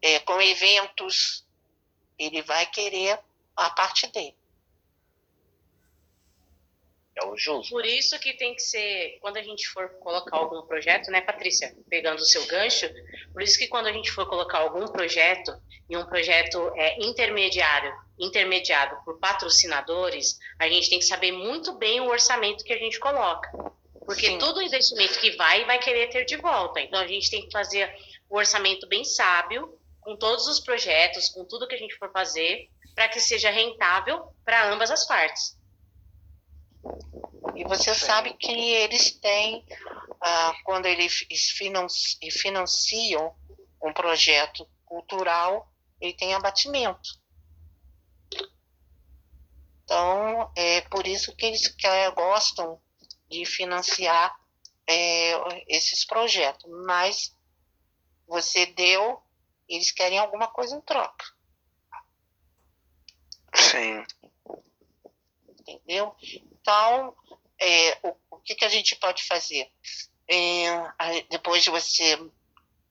[0.01, 1.47] é, com eventos.
[2.19, 3.19] Ele vai querer
[3.57, 4.37] a parte dele.
[7.15, 7.71] É o justo.
[7.71, 11.77] Por isso que tem que ser, quando a gente for colocar algum projeto, né, Patrícia,
[11.91, 12.89] pegando o seu gancho,
[13.33, 15.53] por isso que quando a gente for colocar algum projeto,
[15.93, 22.01] e um projeto é, intermediário, intermediado por patrocinadores, a gente tem que saber muito bem
[22.01, 23.51] o orçamento que a gente coloca.
[24.05, 24.39] Porque Sim.
[24.39, 26.81] todo investimento que vai, vai querer ter de volta.
[26.81, 27.95] Então a gente tem que fazer
[28.29, 32.69] o orçamento bem sábio, com todos os projetos, com tudo que a gente for fazer,
[32.95, 35.57] para que seja rentável para ambas as partes.
[37.55, 38.07] E você Sim.
[38.07, 39.65] sabe que eles têm,
[40.21, 41.25] ah, quando eles
[42.41, 43.35] financiam
[43.83, 47.23] um projeto cultural, ele tem abatimento.
[49.85, 51.63] Então, é por isso que eles
[52.15, 52.81] gostam
[53.33, 54.39] de financiar
[54.87, 56.71] é, esses projetos.
[56.85, 57.35] Mas
[58.27, 59.23] você deu,
[59.69, 61.25] eles querem alguma coisa em troca.
[63.55, 64.05] Sim.
[65.61, 66.15] Entendeu?
[66.61, 67.17] Então,
[67.59, 69.71] é, o, o que, que a gente pode fazer?
[70.29, 72.19] É, depois de você,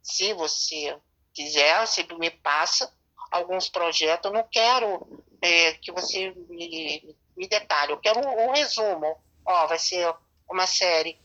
[0.01, 0.97] se você
[1.33, 2.93] quiser, você me passa
[3.31, 4.25] alguns projetos.
[4.29, 9.17] Eu não quero é, que você me, me, detalhe, eu quero um, um resumo.
[9.45, 10.13] Ó, vai ser
[10.51, 11.17] uma série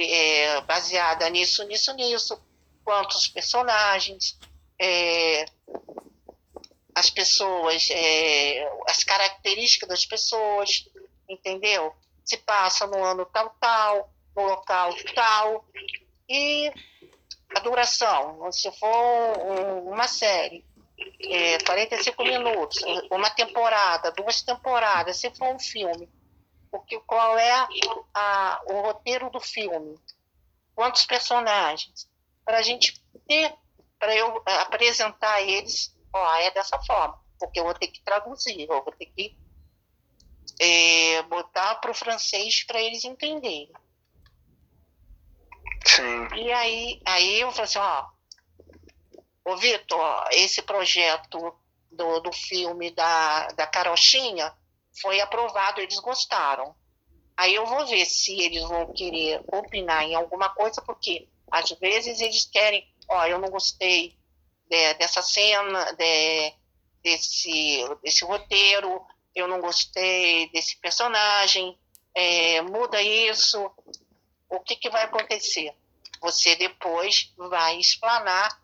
[0.00, 2.40] é, baseada nisso, nisso, nisso.
[2.84, 4.38] Quantos personagens,
[4.80, 5.44] é,
[6.94, 10.88] as pessoas, é, as características das pessoas,
[11.28, 11.94] entendeu?
[12.24, 15.64] Se passa no ano tal, tal, no local tal.
[16.28, 16.72] E
[17.54, 19.38] a duração, se for
[19.84, 20.64] uma série,
[21.20, 26.08] é, 45 minutos, uma temporada, duas temporadas, se for um filme,
[26.72, 27.68] porque qual é
[28.14, 30.00] a, o roteiro do filme?
[30.74, 32.08] Quantos personagens?
[32.46, 33.54] Para a gente ter,
[33.98, 38.82] para eu apresentar eles, ó, é dessa forma, porque eu vou ter que traduzir, eu
[38.82, 39.36] vou ter que
[40.58, 43.70] é, botar para o francês para eles entenderem.
[45.84, 46.26] Sim.
[46.36, 48.08] E aí, aí eu falei assim, ó,
[49.44, 51.54] ô Vitor, esse projeto
[51.90, 54.56] do, do filme da, da Carochinha
[55.00, 56.74] foi aprovado, eles gostaram.
[57.36, 62.20] Aí eu vou ver se eles vão querer opinar em alguma coisa, porque às vezes
[62.20, 64.16] eles querem, ó, eu não gostei
[64.68, 66.52] de, dessa cena, de,
[67.02, 71.78] desse, desse roteiro, eu não gostei desse personagem,
[72.14, 73.70] é, muda isso.
[74.48, 75.74] O que, que vai acontecer?
[76.20, 78.60] Você depois vai explanar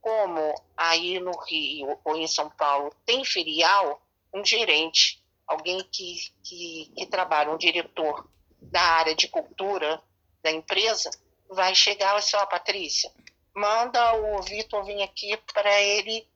[0.00, 4.02] como aí no Rio ou em São Paulo tem filial,
[4.34, 8.28] um gerente, alguém que, que, que trabalha, um diretor
[8.60, 10.02] da área de cultura
[10.42, 11.10] da empresa,
[11.48, 13.12] vai chegar e falar, Patrícia,
[13.54, 16.26] manda o Vitor vir aqui para ele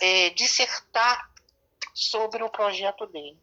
[0.00, 1.30] é, dissertar
[1.94, 3.38] sobre o projeto dele.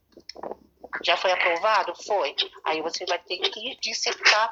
[1.03, 1.93] Já foi aprovado?
[2.03, 2.35] Foi.
[2.63, 4.51] Aí você vai ter que dissertar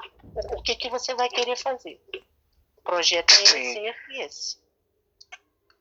[0.56, 2.00] o que, que você vai querer fazer.
[2.78, 4.68] O projeto é esse, esse esse.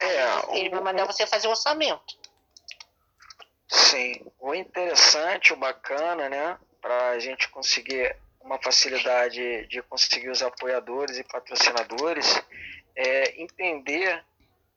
[0.01, 2.19] É, Ele vai mandar você fazer o orçamento.
[3.69, 4.25] Sim.
[4.39, 6.59] O interessante, o bacana, né?
[6.81, 12.41] Para a gente conseguir uma facilidade de conseguir os apoiadores e patrocinadores
[12.95, 14.25] é entender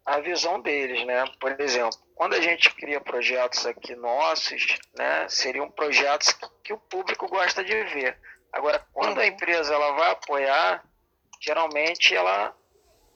[0.05, 1.23] a visão deles, né?
[1.39, 7.27] Por exemplo, quando a gente cria projetos aqui nossos, né, seriam projetos que o público
[7.27, 8.17] gosta de ver.
[8.51, 9.27] Agora, quando a uhum.
[9.27, 10.83] empresa ela vai apoiar,
[11.39, 12.55] geralmente ela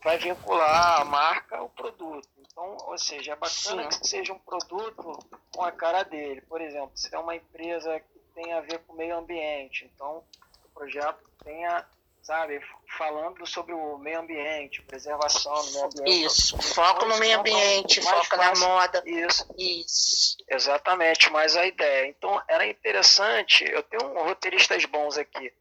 [0.03, 2.29] vai vincular a marca ao produto.
[2.53, 3.99] Então, ou seja, é bacana Sim.
[3.99, 5.19] que seja um produto
[5.51, 6.39] com a cara dele.
[6.41, 10.23] Por exemplo, se é uma empresa que tem a ver com o meio ambiente, então
[10.63, 11.83] o projeto tenha,
[12.21, 12.61] sabe,
[12.95, 16.25] falando sobre o meio ambiente, preservação do meio ambiente.
[16.25, 19.01] Isso, foco no meio ambiente, foco na moda.
[19.03, 19.47] Isso.
[19.57, 20.37] Isso.
[20.47, 22.07] Exatamente, mas a ideia.
[22.07, 25.51] Então, era interessante, eu tenho um roteiristas bons aqui,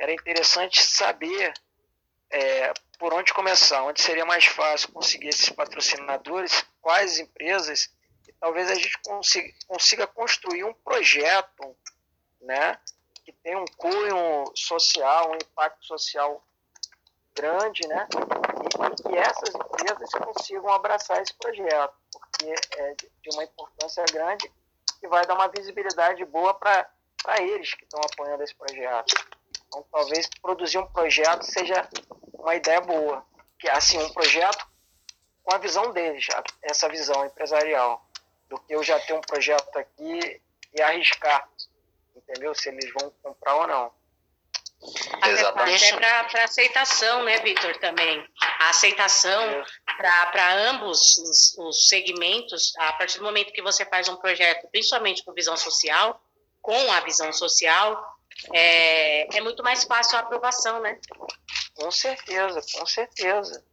[0.00, 1.54] era interessante saber
[2.30, 7.90] é, por onde começar, onde seria mais fácil conseguir esses patrocinadores, quais empresas,
[8.28, 11.76] e talvez a gente consiga, consiga construir um projeto
[12.40, 12.78] né,
[13.24, 16.44] que tenha um cunho social, um impacto social
[17.34, 24.04] grande, né, e que essas empresas consigam abraçar esse projeto, porque é de uma importância
[24.12, 24.50] grande
[25.02, 26.86] e vai dar uma visibilidade boa para
[27.38, 29.39] eles que estão apoiando esse projeto.
[29.70, 31.88] Então, talvez produzir um projeto seja
[32.34, 33.24] uma ideia boa.
[33.56, 34.66] Que assim, um projeto
[35.44, 36.26] com a visão deles,
[36.62, 38.04] essa visão empresarial,
[38.48, 40.40] do que eu já ter um projeto aqui
[40.74, 41.48] e arriscar,
[42.16, 42.52] entendeu?
[42.52, 43.92] Se eles vão comprar ou não.
[45.24, 45.92] Exatamente.
[45.92, 48.26] Até para aceitação, né, Vitor, também.
[48.58, 49.62] A aceitação
[49.96, 55.22] para ambos os, os, segmentos, a partir do momento que você faz um projeto, principalmente
[55.22, 56.20] com visão social,
[56.62, 58.02] com a visão social,
[58.52, 60.98] é, é muito mais fácil a aprovação, né?
[61.74, 63.64] Com certeza, com certeza.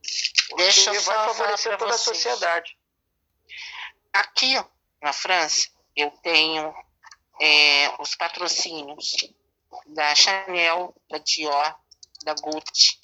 [0.50, 2.02] Porque Deixa eu vai favorecer toda vocês.
[2.02, 2.78] a sociedade.
[4.14, 4.56] Aqui
[5.02, 6.74] na França, eu tenho
[7.42, 9.16] é, os patrocínios
[9.88, 11.76] da Chanel, da Dior,
[12.24, 13.00] da Gucci,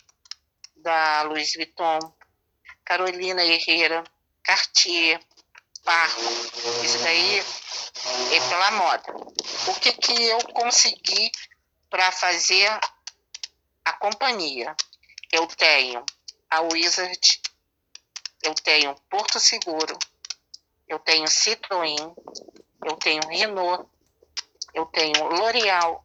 [0.77, 1.99] da Louis Vuitton,
[2.85, 4.03] Carolina Herrera,
[4.43, 5.19] Cartier,
[5.83, 6.21] Parco.
[6.83, 7.39] Isso daí
[8.35, 9.13] é pela moda.
[9.67, 11.31] O que, que eu consegui
[11.93, 12.67] para fazer
[13.85, 14.75] a companhia.
[15.31, 16.03] Eu tenho
[16.49, 17.41] a Wizard,
[18.41, 19.95] eu tenho Porto Seguro,
[20.87, 22.15] eu tenho Citroën,
[22.83, 23.87] eu tenho Renault,
[24.73, 26.03] eu tenho L'Oréal,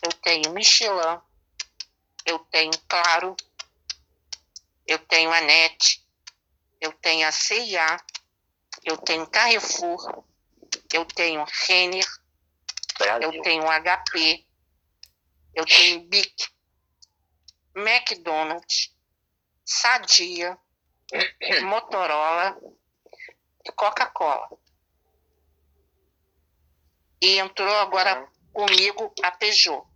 [0.00, 1.20] eu tenho Michelin,
[2.24, 3.36] eu tenho Claro,
[4.86, 6.06] eu tenho a NET,
[6.80, 8.00] eu tenho a CIA,
[8.84, 10.22] eu tenho Carrefour,
[10.92, 12.06] eu tenho Renner,
[13.20, 14.46] eu tenho HP,
[15.54, 16.48] eu tenho Bic,
[17.74, 18.94] McDonald's,
[19.64, 20.58] Sadia,
[21.62, 22.58] Motorola
[23.64, 24.48] e Coca-Cola.
[27.22, 29.86] E entrou agora comigo a Peugeot.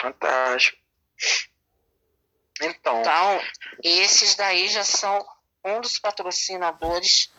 [0.00, 0.78] Fantástico.
[2.60, 3.00] Então.
[3.00, 3.40] Então,
[3.82, 5.24] esses daí já são
[5.64, 7.32] um dos patrocinadores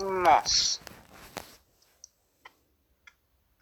[0.00, 0.80] nossos.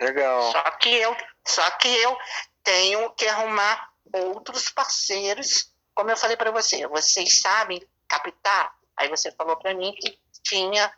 [0.00, 0.52] Legal.
[0.52, 1.16] Só que eu,
[1.50, 2.16] só que eu
[2.62, 5.72] tenho que arrumar outros parceiros.
[5.94, 8.74] Como eu falei para você, vocês sabem captar?
[8.96, 10.92] Aí você falou para mim que tinha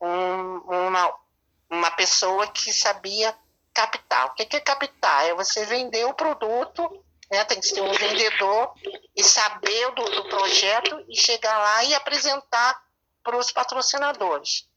[0.00, 1.14] um, uma,
[1.70, 3.36] uma pessoa que sabia
[3.74, 4.26] captar.
[4.26, 5.26] O que é captar?
[5.26, 7.44] É você vender o produto, né?
[7.44, 8.72] tem que ser um vendedor
[9.14, 12.80] e saber do, do projeto e chegar lá e apresentar
[13.22, 14.68] para os patrocinadores.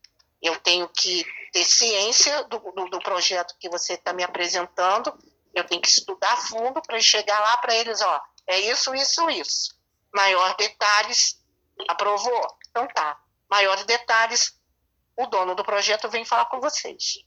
[0.41, 5.13] Eu tenho que ter ciência do, do, do projeto que você está me apresentando
[5.53, 9.79] eu tenho que estudar fundo para chegar lá para eles, ó, é isso, isso, isso.
[10.13, 11.41] Maior detalhes,
[11.87, 12.57] aprovou?
[12.69, 13.19] Então tá.
[13.49, 14.57] Maiores detalhes,
[15.15, 17.19] o dono do projeto vem falar com vocês.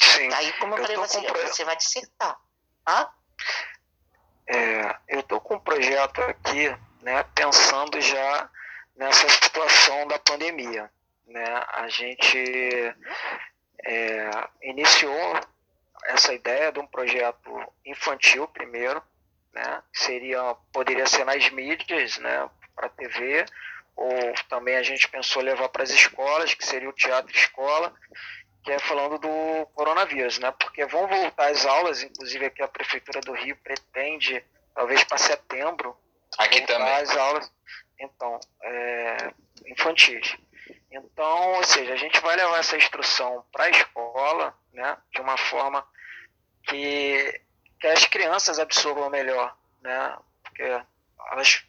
[0.00, 0.32] Sim.
[0.34, 1.76] Aí, como eu, eu falei, você, você vai
[2.86, 3.08] Hã?
[4.46, 6.68] É, eu tô com um projeto aqui
[7.02, 8.50] né, pensando já
[8.96, 10.90] nessa situação da pandemia.
[11.26, 11.44] Né?
[11.72, 12.38] A gente
[13.84, 15.40] é, iniciou
[16.04, 19.02] essa ideia de um projeto infantil primeiro,
[19.52, 19.82] né?
[19.92, 22.48] Seria, poderia ser nas mídias, né?
[22.74, 23.44] Para TV,
[23.96, 24.12] ou
[24.48, 27.92] também a gente pensou levar para as escolas, que seria o teatro escola,
[28.62, 30.50] que é falando do coronavírus, né?
[30.52, 34.42] Porque vão voltar as aulas, inclusive aqui a prefeitura do Rio pretende,
[34.74, 35.96] talvez para setembro,
[36.38, 37.52] aqui também as aulas,
[37.98, 39.32] então, é,
[39.66, 40.36] infantis.
[40.90, 44.96] Então, ou seja, a gente vai levar essa instrução para a escola, né?
[45.12, 45.86] De uma forma
[46.64, 47.40] que,
[47.78, 50.18] que as crianças absorvam melhor, né?
[50.42, 50.62] Porque
[51.30, 51.64] elas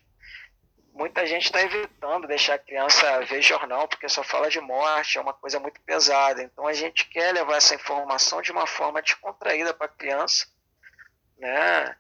[0.93, 5.21] muita gente está evitando deixar a criança ver jornal porque só fala de morte, é
[5.21, 6.41] uma coisa muito pesada.
[6.41, 10.47] Então a gente quer levar essa informação de uma forma descontraída para a criança,
[11.37, 11.95] né?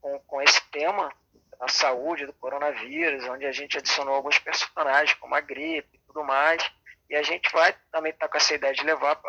[0.00, 1.12] Com, com esse tema
[1.58, 6.62] da saúde, do coronavírus, onde a gente adicionou alguns personagens, como a gripe tudo mais.
[7.08, 9.20] E a gente vai também estar tá com essa ideia de levar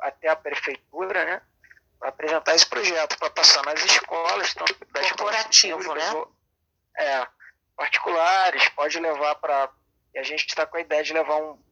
[0.00, 1.42] até a prefeitura, né?
[1.98, 6.24] Para apresentar esse projeto, para passar nas escolas, tanto das corporativo, né?
[6.98, 7.26] É,
[7.76, 9.70] particulares, pode levar para.
[10.14, 11.64] E a gente está com a ideia de levar um.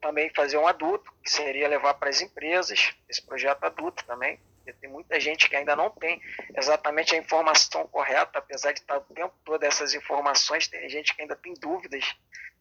[0.00, 4.40] Também fazer um adulto, que seria levar para as empresas, esse projeto adulto também.
[4.56, 6.20] Porque tem muita gente que ainda não tem
[6.56, 11.22] exatamente a informação correta, apesar de estar o tempo todo essas informações, tem gente que
[11.22, 12.16] ainda tem dúvidas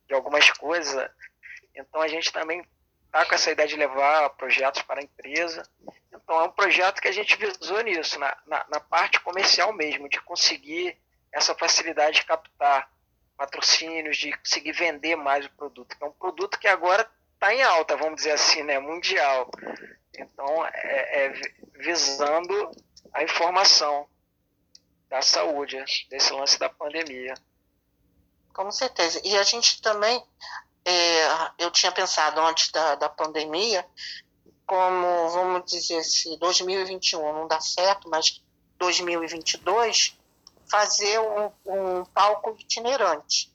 [0.08, 1.10] de algumas coisas.
[1.76, 2.65] Então a gente também
[3.05, 5.63] está com essa ideia de levar projetos para a empresa.
[6.13, 10.07] Então é um projeto que a gente visou nisso, na, na, na parte comercial mesmo,
[10.07, 10.97] de conseguir
[11.32, 12.89] essa facilidade de captar
[13.38, 15.95] patrocínios, de conseguir vender mais o produto.
[15.99, 19.49] É um produto que agora está em alta, vamos dizer assim, né, mundial.
[20.15, 21.34] Então, é, é
[21.74, 22.72] visando
[23.13, 24.07] a informação
[25.09, 27.34] da saúde, desse lance da pandemia.
[28.53, 29.19] Com certeza.
[29.24, 30.24] E a gente também,
[30.86, 33.86] é, eu tinha pensado antes da, da pandemia,
[34.65, 38.41] como, vamos dizer, se 2021 não dá certo, mas
[38.77, 40.17] 2022,
[40.69, 43.51] fazer um, um palco itinerante.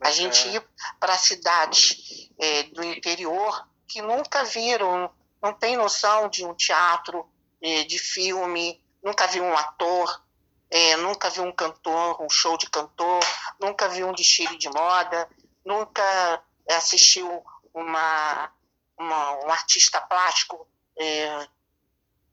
[0.00, 0.62] A gente ir
[0.98, 5.10] para cidades é, do interior que nunca viram,
[5.42, 7.28] não tem noção de um teatro,
[7.60, 10.22] é, de filme, nunca viu um ator,
[10.70, 13.24] é, nunca viu um cantor, um show de cantor,
[13.60, 15.28] nunca viu um desfile de moda,
[15.64, 17.44] nunca assistiu
[17.74, 18.50] uma,
[18.98, 20.66] uma um artista plástico
[20.98, 21.46] é,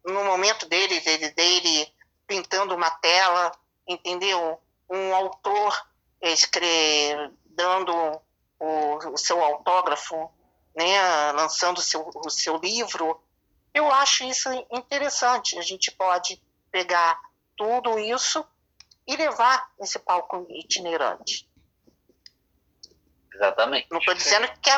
[0.05, 1.93] no momento dele, dele, dele
[2.25, 3.51] pintando uma tela,
[3.87, 4.59] entendeu?
[4.89, 5.87] Um autor
[6.21, 7.93] escreve, dando
[8.59, 10.29] o, o, seu autógrafo,
[10.75, 13.21] né, lançando seu, o seu livro.
[13.73, 15.57] Eu acho isso interessante.
[15.57, 17.19] A gente pode pegar
[17.55, 18.45] tudo isso
[19.07, 21.49] e levar esse palco itinerante.
[23.33, 23.87] Exatamente.
[23.89, 24.69] Não estou dizendo que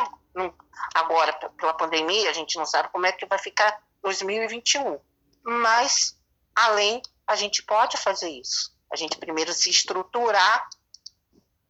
[0.93, 4.99] agora, pela pandemia, a gente não sabe como é que vai ficar 2021.
[5.43, 6.17] Mas,
[6.55, 8.75] além a gente pode fazer isso.
[8.91, 10.67] A gente primeiro se estruturar,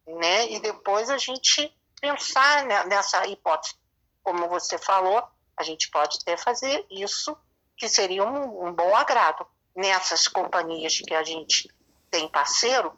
[0.06, 3.74] né, e depois a gente pensar nessa hipótese.
[4.22, 5.22] Como você falou,
[5.54, 7.36] a gente pode até fazer isso,
[7.76, 9.46] que seria um, um bom agrado.
[9.76, 11.70] Nessas companhias que a gente
[12.10, 12.92] tem parceiro,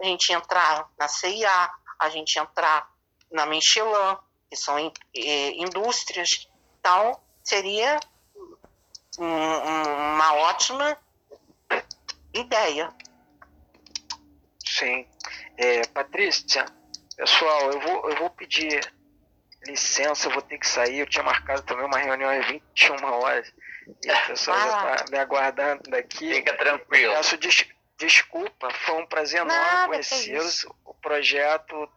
[0.00, 2.88] a gente entrar na CIA, a gente entrar
[3.30, 4.16] na Michelin,
[4.48, 6.48] que são eh, indústrias.
[6.78, 8.00] Então, seria
[9.18, 10.96] um, uma ótima
[12.32, 12.92] ideia.
[14.64, 15.06] Sim.
[15.56, 16.64] É, Patrícia,
[17.16, 18.80] pessoal, eu vou, eu vou pedir
[19.66, 21.00] licença, eu vou ter que sair.
[21.00, 23.52] Eu tinha marcado também uma reunião às 21 horas.
[24.04, 24.60] E a pessoa ah.
[24.60, 26.34] já está me aguardando daqui.
[26.34, 27.12] Fica tranquilo.
[27.14, 27.66] Peço des,
[28.00, 30.64] desculpa, foi um prazer enorme conhecê-los.
[30.84, 31.88] O projeto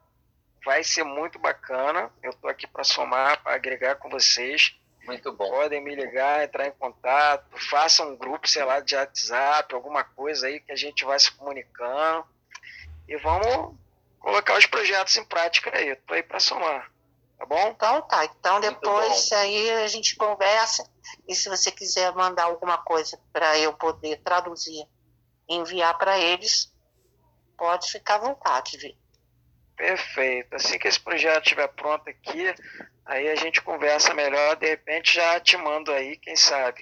[0.64, 2.12] vai ser muito bacana.
[2.22, 4.76] Eu estou aqui para somar, para agregar com vocês.
[5.06, 5.50] Muito bom.
[5.50, 10.48] Podem me ligar, entrar em contato, façam um grupo, sei lá, de WhatsApp, alguma coisa
[10.48, 12.26] aí que a gente vai se comunicando.
[13.08, 13.76] E vamos
[14.20, 15.90] colocar os projetos em prática aí.
[15.90, 16.92] Estou aí para somar.
[17.38, 17.68] Tá bom?
[17.70, 18.26] Então tá.
[18.26, 20.90] Então depois aí a gente conversa.
[21.28, 24.86] E se você quiser mandar alguma coisa para eu poder traduzir
[25.48, 26.74] enviar para eles,
[27.58, 28.96] pode ficar à vontade, viu?
[29.76, 30.56] Perfeito.
[30.56, 32.54] Assim que esse projeto estiver pronto aqui,
[33.06, 34.56] aí a gente conversa melhor.
[34.56, 36.82] De repente já te mando aí, quem sabe,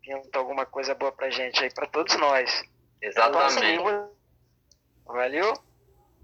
[0.00, 2.64] pinta alguma coisa boa pra gente aí, para todos nós.
[3.00, 3.82] Exatamente.
[5.04, 5.52] Valeu?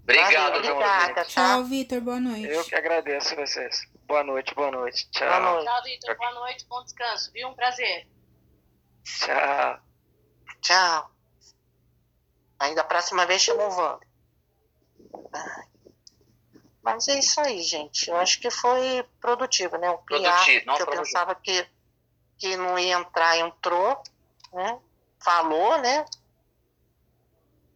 [0.03, 1.25] Obrigado, Valeu, obrigada.
[1.25, 1.99] Tchau, Vitor.
[2.01, 2.47] Boa noite.
[2.47, 3.81] Eu que agradeço vocês.
[4.07, 5.09] Boa noite, boa noite.
[5.09, 5.27] Tchau.
[5.27, 5.65] Boa noite.
[5.65, 6.17] Tchau, Vitor.
[6.17, 7.47] Boa noite, bom descanso, viu?
[7.47, 8.07] Um prazer.
[9.03, 9.79] Tchau.
[10.61, 11.14] Tchau.
[12.59, 14.07] Aí da próxima vez chama o Wander.
[16.81, 18.09] Mas é isso aí, gente.
[18.09, 19.89] Eu acho que foi produtivo, né?
[19.89, 21.03] O PIA, Produtivo, não que eu produtivo.
[21.13, 21.67] pensava que,
[22.37, 24.01] que não ia entrar, entrou,
[24.53, 24.79] né?
[25.19, 26.05] Falou, né?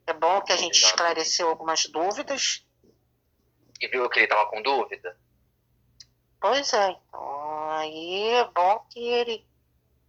[0.06, 0.94] É bom que a gente Exato.
[0.94, 2.64] esclareceu algumas dúvidas.
[3.82, 5.18] E viu que ele tava com dúvida?
[6.40, 9.46] Pois é, então aí é bom que ele,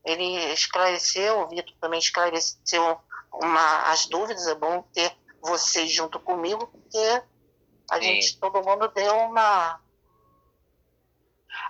[0.04, 3.00] ele esclareceu, o Vitor também esclareceu
[3.32, 7.22] uma, as dúvidas, é bom ter vocês junto comigo, porque
[7.90, 8.02] a Sim.
[8.02, 9.80] gente, todo mundo deu uma.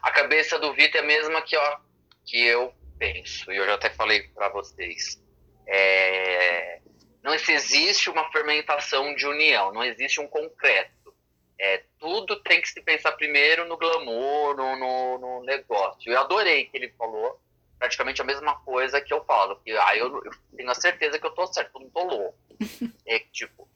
[0.03, 1.79] A cabeça do Vitor é a mesma que, ó,
[2.27, 5.21] que eu penso, e eu já até falei para vocês.
[5.67, 6.81] É,
[7.23, 11.15] não existe uma fermentação de união, não existe um concreto.
[11.59, 16.11] É, tudo tem que se pensar primeiro no glamour, no, no, no negócio.
[16.11, 17.39] Eu adorei que ele falou
[17.81, 19.57] praticamente a mesma coisa que eu falo.
[19.57, 22.39] Que, aí eu, eu tenho a certeza que eu tô certo, eu não tô louco.
[23.07, 23.67] É que, tipo,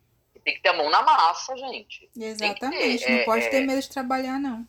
[0.45, 2.09] tem que ter a mão na massa, gente.
[2.17, 3.03] Exatamente.
[3.03, 3.61] ter, não é, pode ter é.
[3.67, 4.69] medo de trabalhar, não.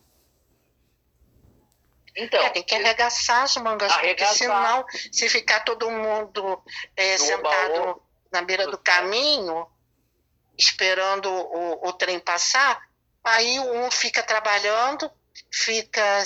[2.15, 4.35] Então, É, tem que arregaçar as mangas, porque Arregaçar.
[4.35, 6.63] senão, se ficar todo mundo
[6.95, 8.01] é, sentado baú.
[8.31, 9.67] na beira do Do- caminho,
[10.57, 12.81] esperando o, o trem passar,
[13.21, 15.11] aí um fica trabalhando,
[15.51, 16.23] fica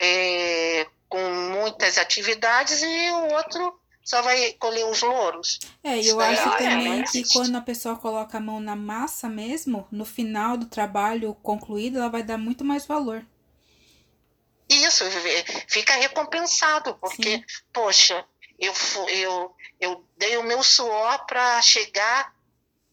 [0.00, 5.58] é, com muitas atividades e o outro só vai colher os louros.
[5.82, 8.60] É, e eu daí acho é, também não que quando a pessoa coloca a mão
[8.60, 13.24] na massa mesmo, no final do trabalho concluído, ela vai dar muito mais valor.
[14.68, 17.44] Isso, é, fica recompensado, porque, Sim.
[17.72, 18.24] poxa,
[18.58, 18.72] eu,
[19.08, 22.34] eu, eu dei o meu suor para chegar,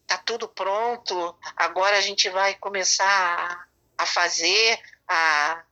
[0.06, 5.62] tá tudo pronto, agora a gente vai começar a, a fazer, a,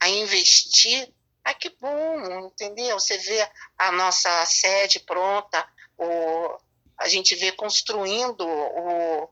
[0.00, 1.12] a investir.
[1.44, 2.98] Ai, que bom, entendeu?
[2.98, 5.68] Você vê a nossa sede pronta,
[5.98, 6.58] o,
[6.98, 9.24] a gente vê construindo o,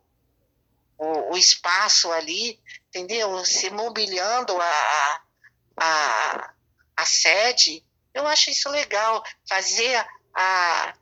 [0.99, 3.45] o, o espaço ali, entendeu?
[3.47, 5.23] Se mobiliando a,
[5.79, 6.55] a,
[6.97, 9.25] a sede, eu acho isso legal.
[9.49, 10.95] Fazer a,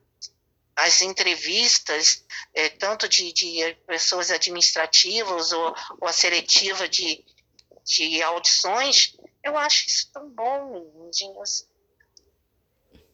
[0.77, 7.25] as entrevistas, eh, tanto de, de pessoas administrativas ou, ou a seletiva de,
[7.85, 11.69] de audições, eu acho isso tão bom, meninas.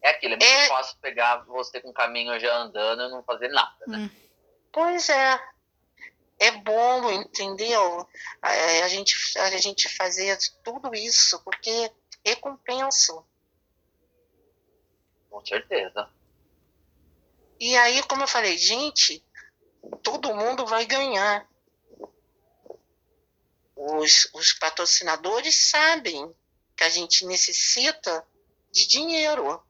[0.01, 3.23] é aquilo, é muito É- fácil pegar você com o caminho já andando e não
[3.23, 3.85] fazer nada.
[3.87, 4.09] né?
[4.71, 5.39] Pois é.
[6.39, 8.07] É bom, entendeu?
[8.41, 8.49] A,
[8.83, 11.91] a gente, a gente fazer tudo isso, porque
[12.23, 13.23] recompensa.
[15.29, 16.09] Com certeza.
[17.59, 19.25] E aí, como eu falei, gente,
[20.03, 21.47] todo mundo vai ganhar.
[23.77, 26.33] Os, os patrocinadores sabem
[26.75, 28.27] que a gente necessita
[28.71, 29.63] de dinheiro.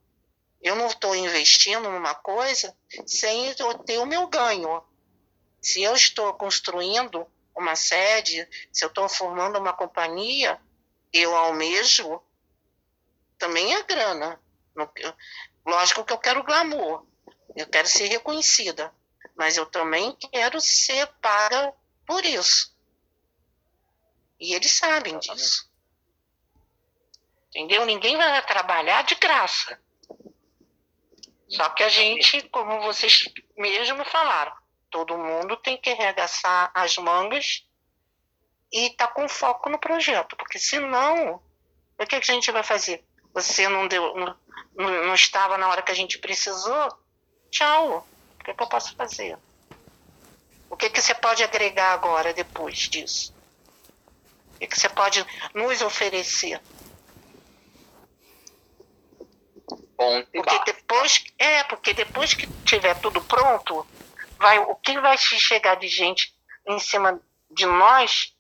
[0.62, 4.82] Eu não estou investindo numa coisa sem eu ter o meu ganho.
[5.62, 10.60] Se eu estou construindo uma sede, se eu estou formando uma companhia,
[11.12, 12.22] eu almejo
[13.38, 14.39] também a grana.
[15.66, 17.05] Lógico que eu quero glamour,
[17.55, 18.93] eu quero ser reconhecida,
[19.36, 21.74] mas eu também quero ser paga
[22.05, 22.77] por isso.
[24.40, 25.44] E eles sabem Exatamente.
[25.44, 25.70] disso.
[27.50, 27.86] Entendeu?
[27.86, 29.80] Ninguém vai trabalhar de graça.
[31.50, 33.24] Só que a gente, como vocês
[33.56, 34.54] mesmos falaram,
[34.90, 37.66] todo mundo tem que arregaçar as mangas
[38.72, 41.42] e tá com foco no projeto, porque senão,
[41.98, 43.06] o que, que a gente vai fazer?
[43.34, 44.36] Você não deu, não,
[44.76, 46.90] não estava na hora que a gente precisou?
[47.50, 48.06] Tchau.
[48.40, 49.38] O que, que eu posso fazer?
[50.70, 53.37] O que, que você pode agregar agora, depois disso?
[54.58, 56.60] O que, que você pode nos oferecer?
[59.95, 63.86] Ponto Porque depois, é, porque depois que tiver tudo pronto,
[64.39, 66.36] vai, o que vai chegar de gente
[66.66, 68.36] em cima de nós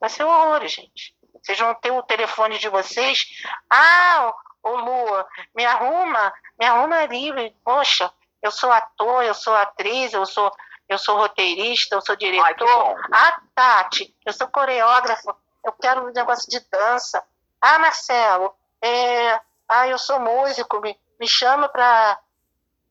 [0.00, 1.14] vai ser horrores, gente.
[1.34, 3.26] Vocês vão ter o telefone de vocês.
[3.68, 7.54] Ah, ô Lua, me arruma, me arruma ali.
[7.62, 8.10] Poxa,
[8.40, 10.50] eu sou ator, eu sou atriz, eu sou,
[10.92, 13.00] eu sou roteirista, eu sou diretor.
[13.12, 15.34] Ah, Tati, eu sou coreógrafo,
[15.64, 17.24] eu quero um negócio de dança.
[17.60, 22.18] Ah, Marcelo, é, ah, eu sou músico, me, me chama pra.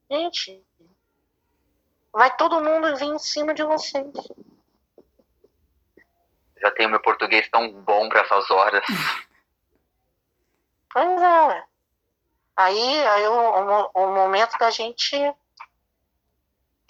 [0.09, 0.63] Gente,
[2.11, 4.11] vai todo mundo vir em cima de vocês.
[6.57, 8.85] Já tenho meu português tão bom para essas horas.
[10.93, 11.63] Pois é.
[12.57, 15.15] Aí, aí o, o, o momento da gente.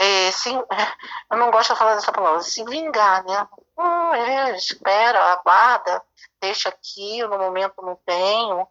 [0.04, 3.48] É, se, eu não gosto de falar dessa palavra, se vingar, né?
[3.78, 6.04] Hum, é, espera, aguarda,
[6.42, 8.68] deixa aqui, eu no momento não tenho.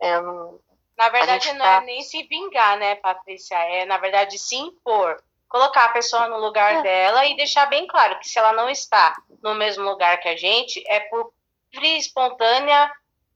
[0.00, 0.58] É, não-
[0.96, 3.54] Na verdade, não tá- é nem se vingar, né, Patrícia?
[3.56, 5.22] É, na verdade, se impor.
[5.48, 6.82] colocar a pessoa no lugar é.
[6.82, 10.36] dela e deixar bem claro que se ela não está no mesmo lugar que a
[10.36, 11.32] gente, é por
[11.72, 12.90] livre espontânea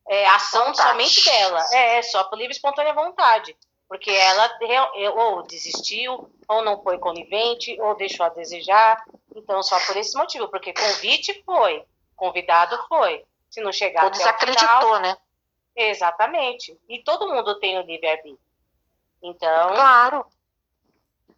[0.09, 0.89] é, ação vontade.
[0.89, 1.65] somente dela.
[1.73, 3.57] É, é, só por livre espontânea vontade.
[3.89, 4.51] Porque ela
[5.15, 9.03] ou desistiu, ou não foi conivente, ou deixou a desejar.
[9.35, 10.49] Então, só por esse motivo.
[10.49, 11.85] Porque convite foi,
[12.15, 13.25] convidado foi.
[13.49, 15.17] Se não chegar ou desacreditou, final, né?
[15.75, 16.79] Exatamente.
[16.89, 18.39] E todo mundo tem o livre-arbítrio.
[19.23, 19.69] Então.
[19.69, 20.27] Claro.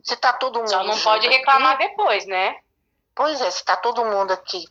[0.02, 0.70] Se tá todo mundo.
[0.70, 2.58] Só não pode reclamar aqui, depois, né?
[3.14, 4.64] Pois é, se tá todo mundo aqui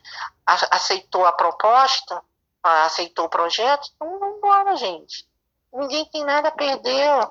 [0.71, 2.21] aceitou a proposta,
[2.63, 5.27] aceitou o projeto, então vamos embora, gente.
[5.71, 7.29] Ninguém tem nada a perder.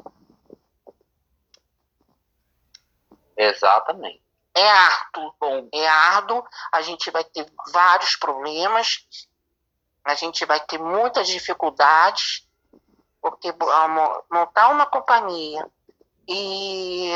[3.39, 4.23] Exatamente.
[4.55, 5.35] É árduo.
[5.39, 5.69] Bom.
[5.73, 9.07] É árduo, a gente vai ter vários problemas,
[10.05, 12.49] a gente vai ter muitas dificuldades,
[13.23, 13.55] porque
[14.31, 15.65] montar uma companhia
[16.27, 17.15] e,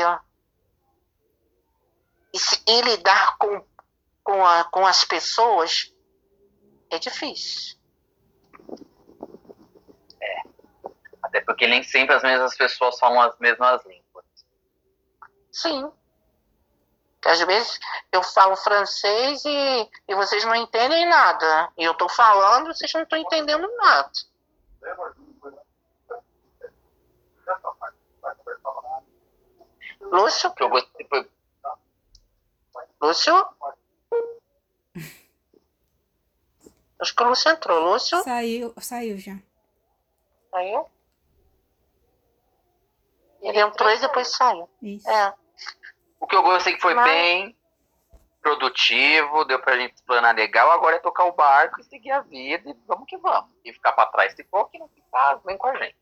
[2.33, 3.65] e, e lidar com,
[4.23, 5.93] com, a, com as pessoas
[6.89, 7.77] é difícil.
[10.21, 10.41] É.
[11.23, 14.25] Até porque nem sempre as mesmas pessoas falam as mesmas línguas.
[15.51, 15.91] Sim.
[17.25, 17.79] Às vezes
[18.11, 21.71] eu falo francês e, e vocês não entendem nada.
[21.77, 24.11] E eu estou falando e vocês não estão entendendo nada.
[30.01, 30.53] Lúcio?
[33.01, 33.47] Lúcio?
[36.99, 37.79] Acho que o Lúcio entrou.
[37.91, 38.23] Lúcio?
[38.23, 39.37] Saiu, saiu já.
[40.51, 40.89] Saiu?
[43.41, 44.69] Ele entrou e depois saiu.
[44.81, 45.09] Isso.
[45.09, 45.33] É.
[46.23, 47.05] O que eu gostei que foi Mas...
[47.05, 47.57] bem
[48.41, 52.69] produtivo, deu pra gente explanar legal, agora é tocar o barco e seguir a vida
[52.69, 53.51] e vamos que vamos.
[53.65, 55.97] E ficar pra trás se for, que não ficar, vem com a gente.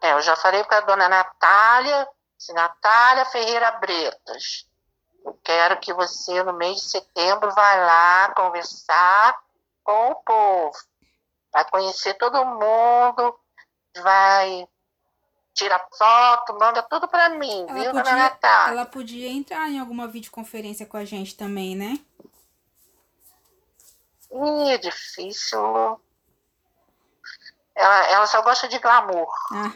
[0.00, 4.68] É, eu já falei pra dona Natália, se Natália Ferreira Bretas,
[5.24, 9.40] eu quero que você no mês de setembro vá lá conversar
[9.82, 10.78] com o povo.
[11.52, 13.36] Vai conhecer todo mundo,
[14.02, 14.68] vai
[15.54, 18.72] tira foto, manda tudo para mim, ela viu, podia, Natália?
[18.72, 21.98] Ela podia entrar em alguma videoconferência com a gente também, né?
[24.30, 26.00] Ih, é difícil.
[27.74, 29.30] Ela, ela só gosta de glamour.
[29.52, 29.72] Ah.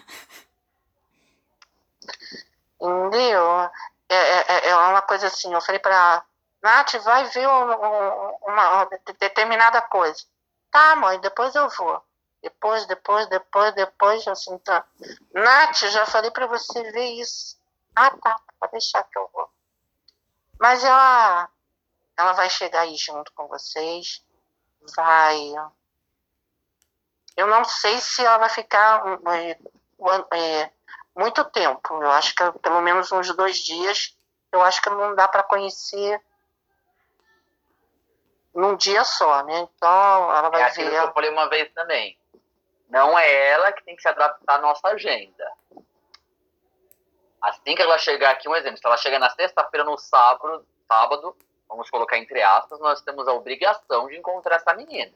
[2.80, 3.70] Entendeu?
[4.08, 6.24] É, é, é, é uma coisa assim, eu falei pra ela,
[6.62, 10.24] Nath, vai ver uma, uma, uma determinada coisa.
[10.70, 12.02] Tá, mãe, depois eu vou.
[12.46, 14.84] Depois, depois, depois, depois, assim, tá.
[15.34, 17.58] Nath, já falei para você ver isso.
[17.92, 19.50] Ah, tá, pode deixar que eu vou.
[20.60, 21.48] Mas ela,
[22.16, 24.24] ela vai chegar aí junto com vocês,
[24.94, 25.36] vai.
[27.36, 29.02] Eu não sei se ela vai ficar
[29.34, 29.58] é,
[30.36, 30.70] é,
[31.16, 32.00] muito tempo.
[32.00, 34.16] Eu acho que pelo menos uns dois dias.
[34.52, 36.22] Eu acho que não dá para conhecer
[38.54, 39.68] num dia só, né?
[39.74, 40.90] Então ela vai é ver.
[40.90, 42.16] Que eu falei uma vez também.
[42.88, 45.52] Não é ela que tem que se adaptar à nossa agenda.
[47.42, 51.36] Assim que ela chegar aqui, um exemplo, se ela chega na sexta-feira, no sábado, sábado,
[51.68, 55.12] vamos colocar entre aspas, nós temos a obrigação de encontrar essa menina.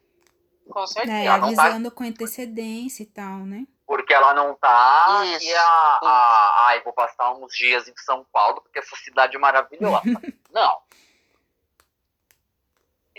[0.68, 1.16] Com certeza.
[1.16, 1.96] É, avisando tá...
[1.96, 3.66] com antecedência e tal, né?
[3.86, 8.24] Porque ela não tá isso, e a, a, ai, vou passar uns dias em São
[8.32, 10.02] Paulo, porque essa cidade é maravilhosa.
[10.52, 10.78] não.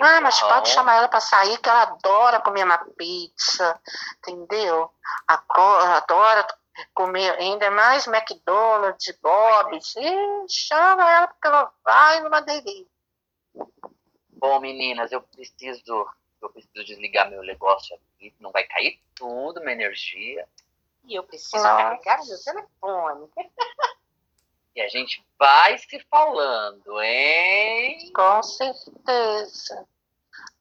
[0.02, 3.80] Ah, mas pode chamar ela para sair, que ela adora comer uma pizza,
[4.18, 4.92] entendeu?
[5.28, 6.48] Adora
[6.94, 9.96] comer ainda mais McDonald's, Bob's.
[9.96, 12.88] E chama ela porque ela vai numa delícia.
[14.30, 16.08] Bom, meninas, eu preciso,
[16.42, 20.48] eu preciso desligar meu negócio aqui, não vai cair tudo, minha energia.
[21.04, 21.78] E eu preciso Nossa.
[21.78, 23.30] carregar meu telefone.
[24.76, 28.12] E a gente vai se falando, hein?
[28.14, 29.88] Com certeza.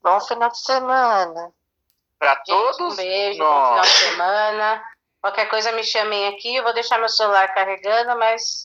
[0.02, 1.52] Bom final de semana.
[2.18, 2.80] Para todos.
[2.80, 3.50] Um beijo, nós.
[3.50, 4.84] bom final de semana.
[5.20, 8.64] Qualquer coisa me chamem aqui, eu vou deixar meu celular carregando, mas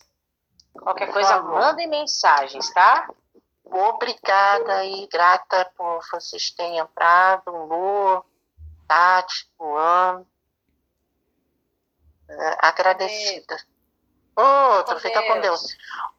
[0.74, 3.10] qualquer coisa mandem mensagens, tá?
[3.66, 8.24] Obrigada e grata por vocês terem entrado, Lu,
[8.88, 10.26] Tati, Luan.
[12.30, 13.58] É, agradecida.
[14.36, 15.62] Outro, fica com Deus.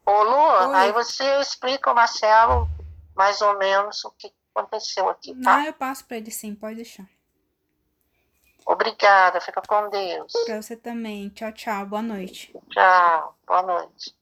[0.05, 2.69] Ô, Lu, aí você explica o Marcelo
[3.15, 5.59] mais ou menos o que aconteceu aqui, tá?
[5.59, 7.07] Não, eu passo para ele sim, pode deixar.
[8.67, 10.33] Obrigada, fica com Deus.
[10.45, 11.29] Pra você também.
[11.29, 11.87] Tchau, tchau.
[11.87, 12.53] Boa noite.
[12.71, 14.13] Tchau, boa noite.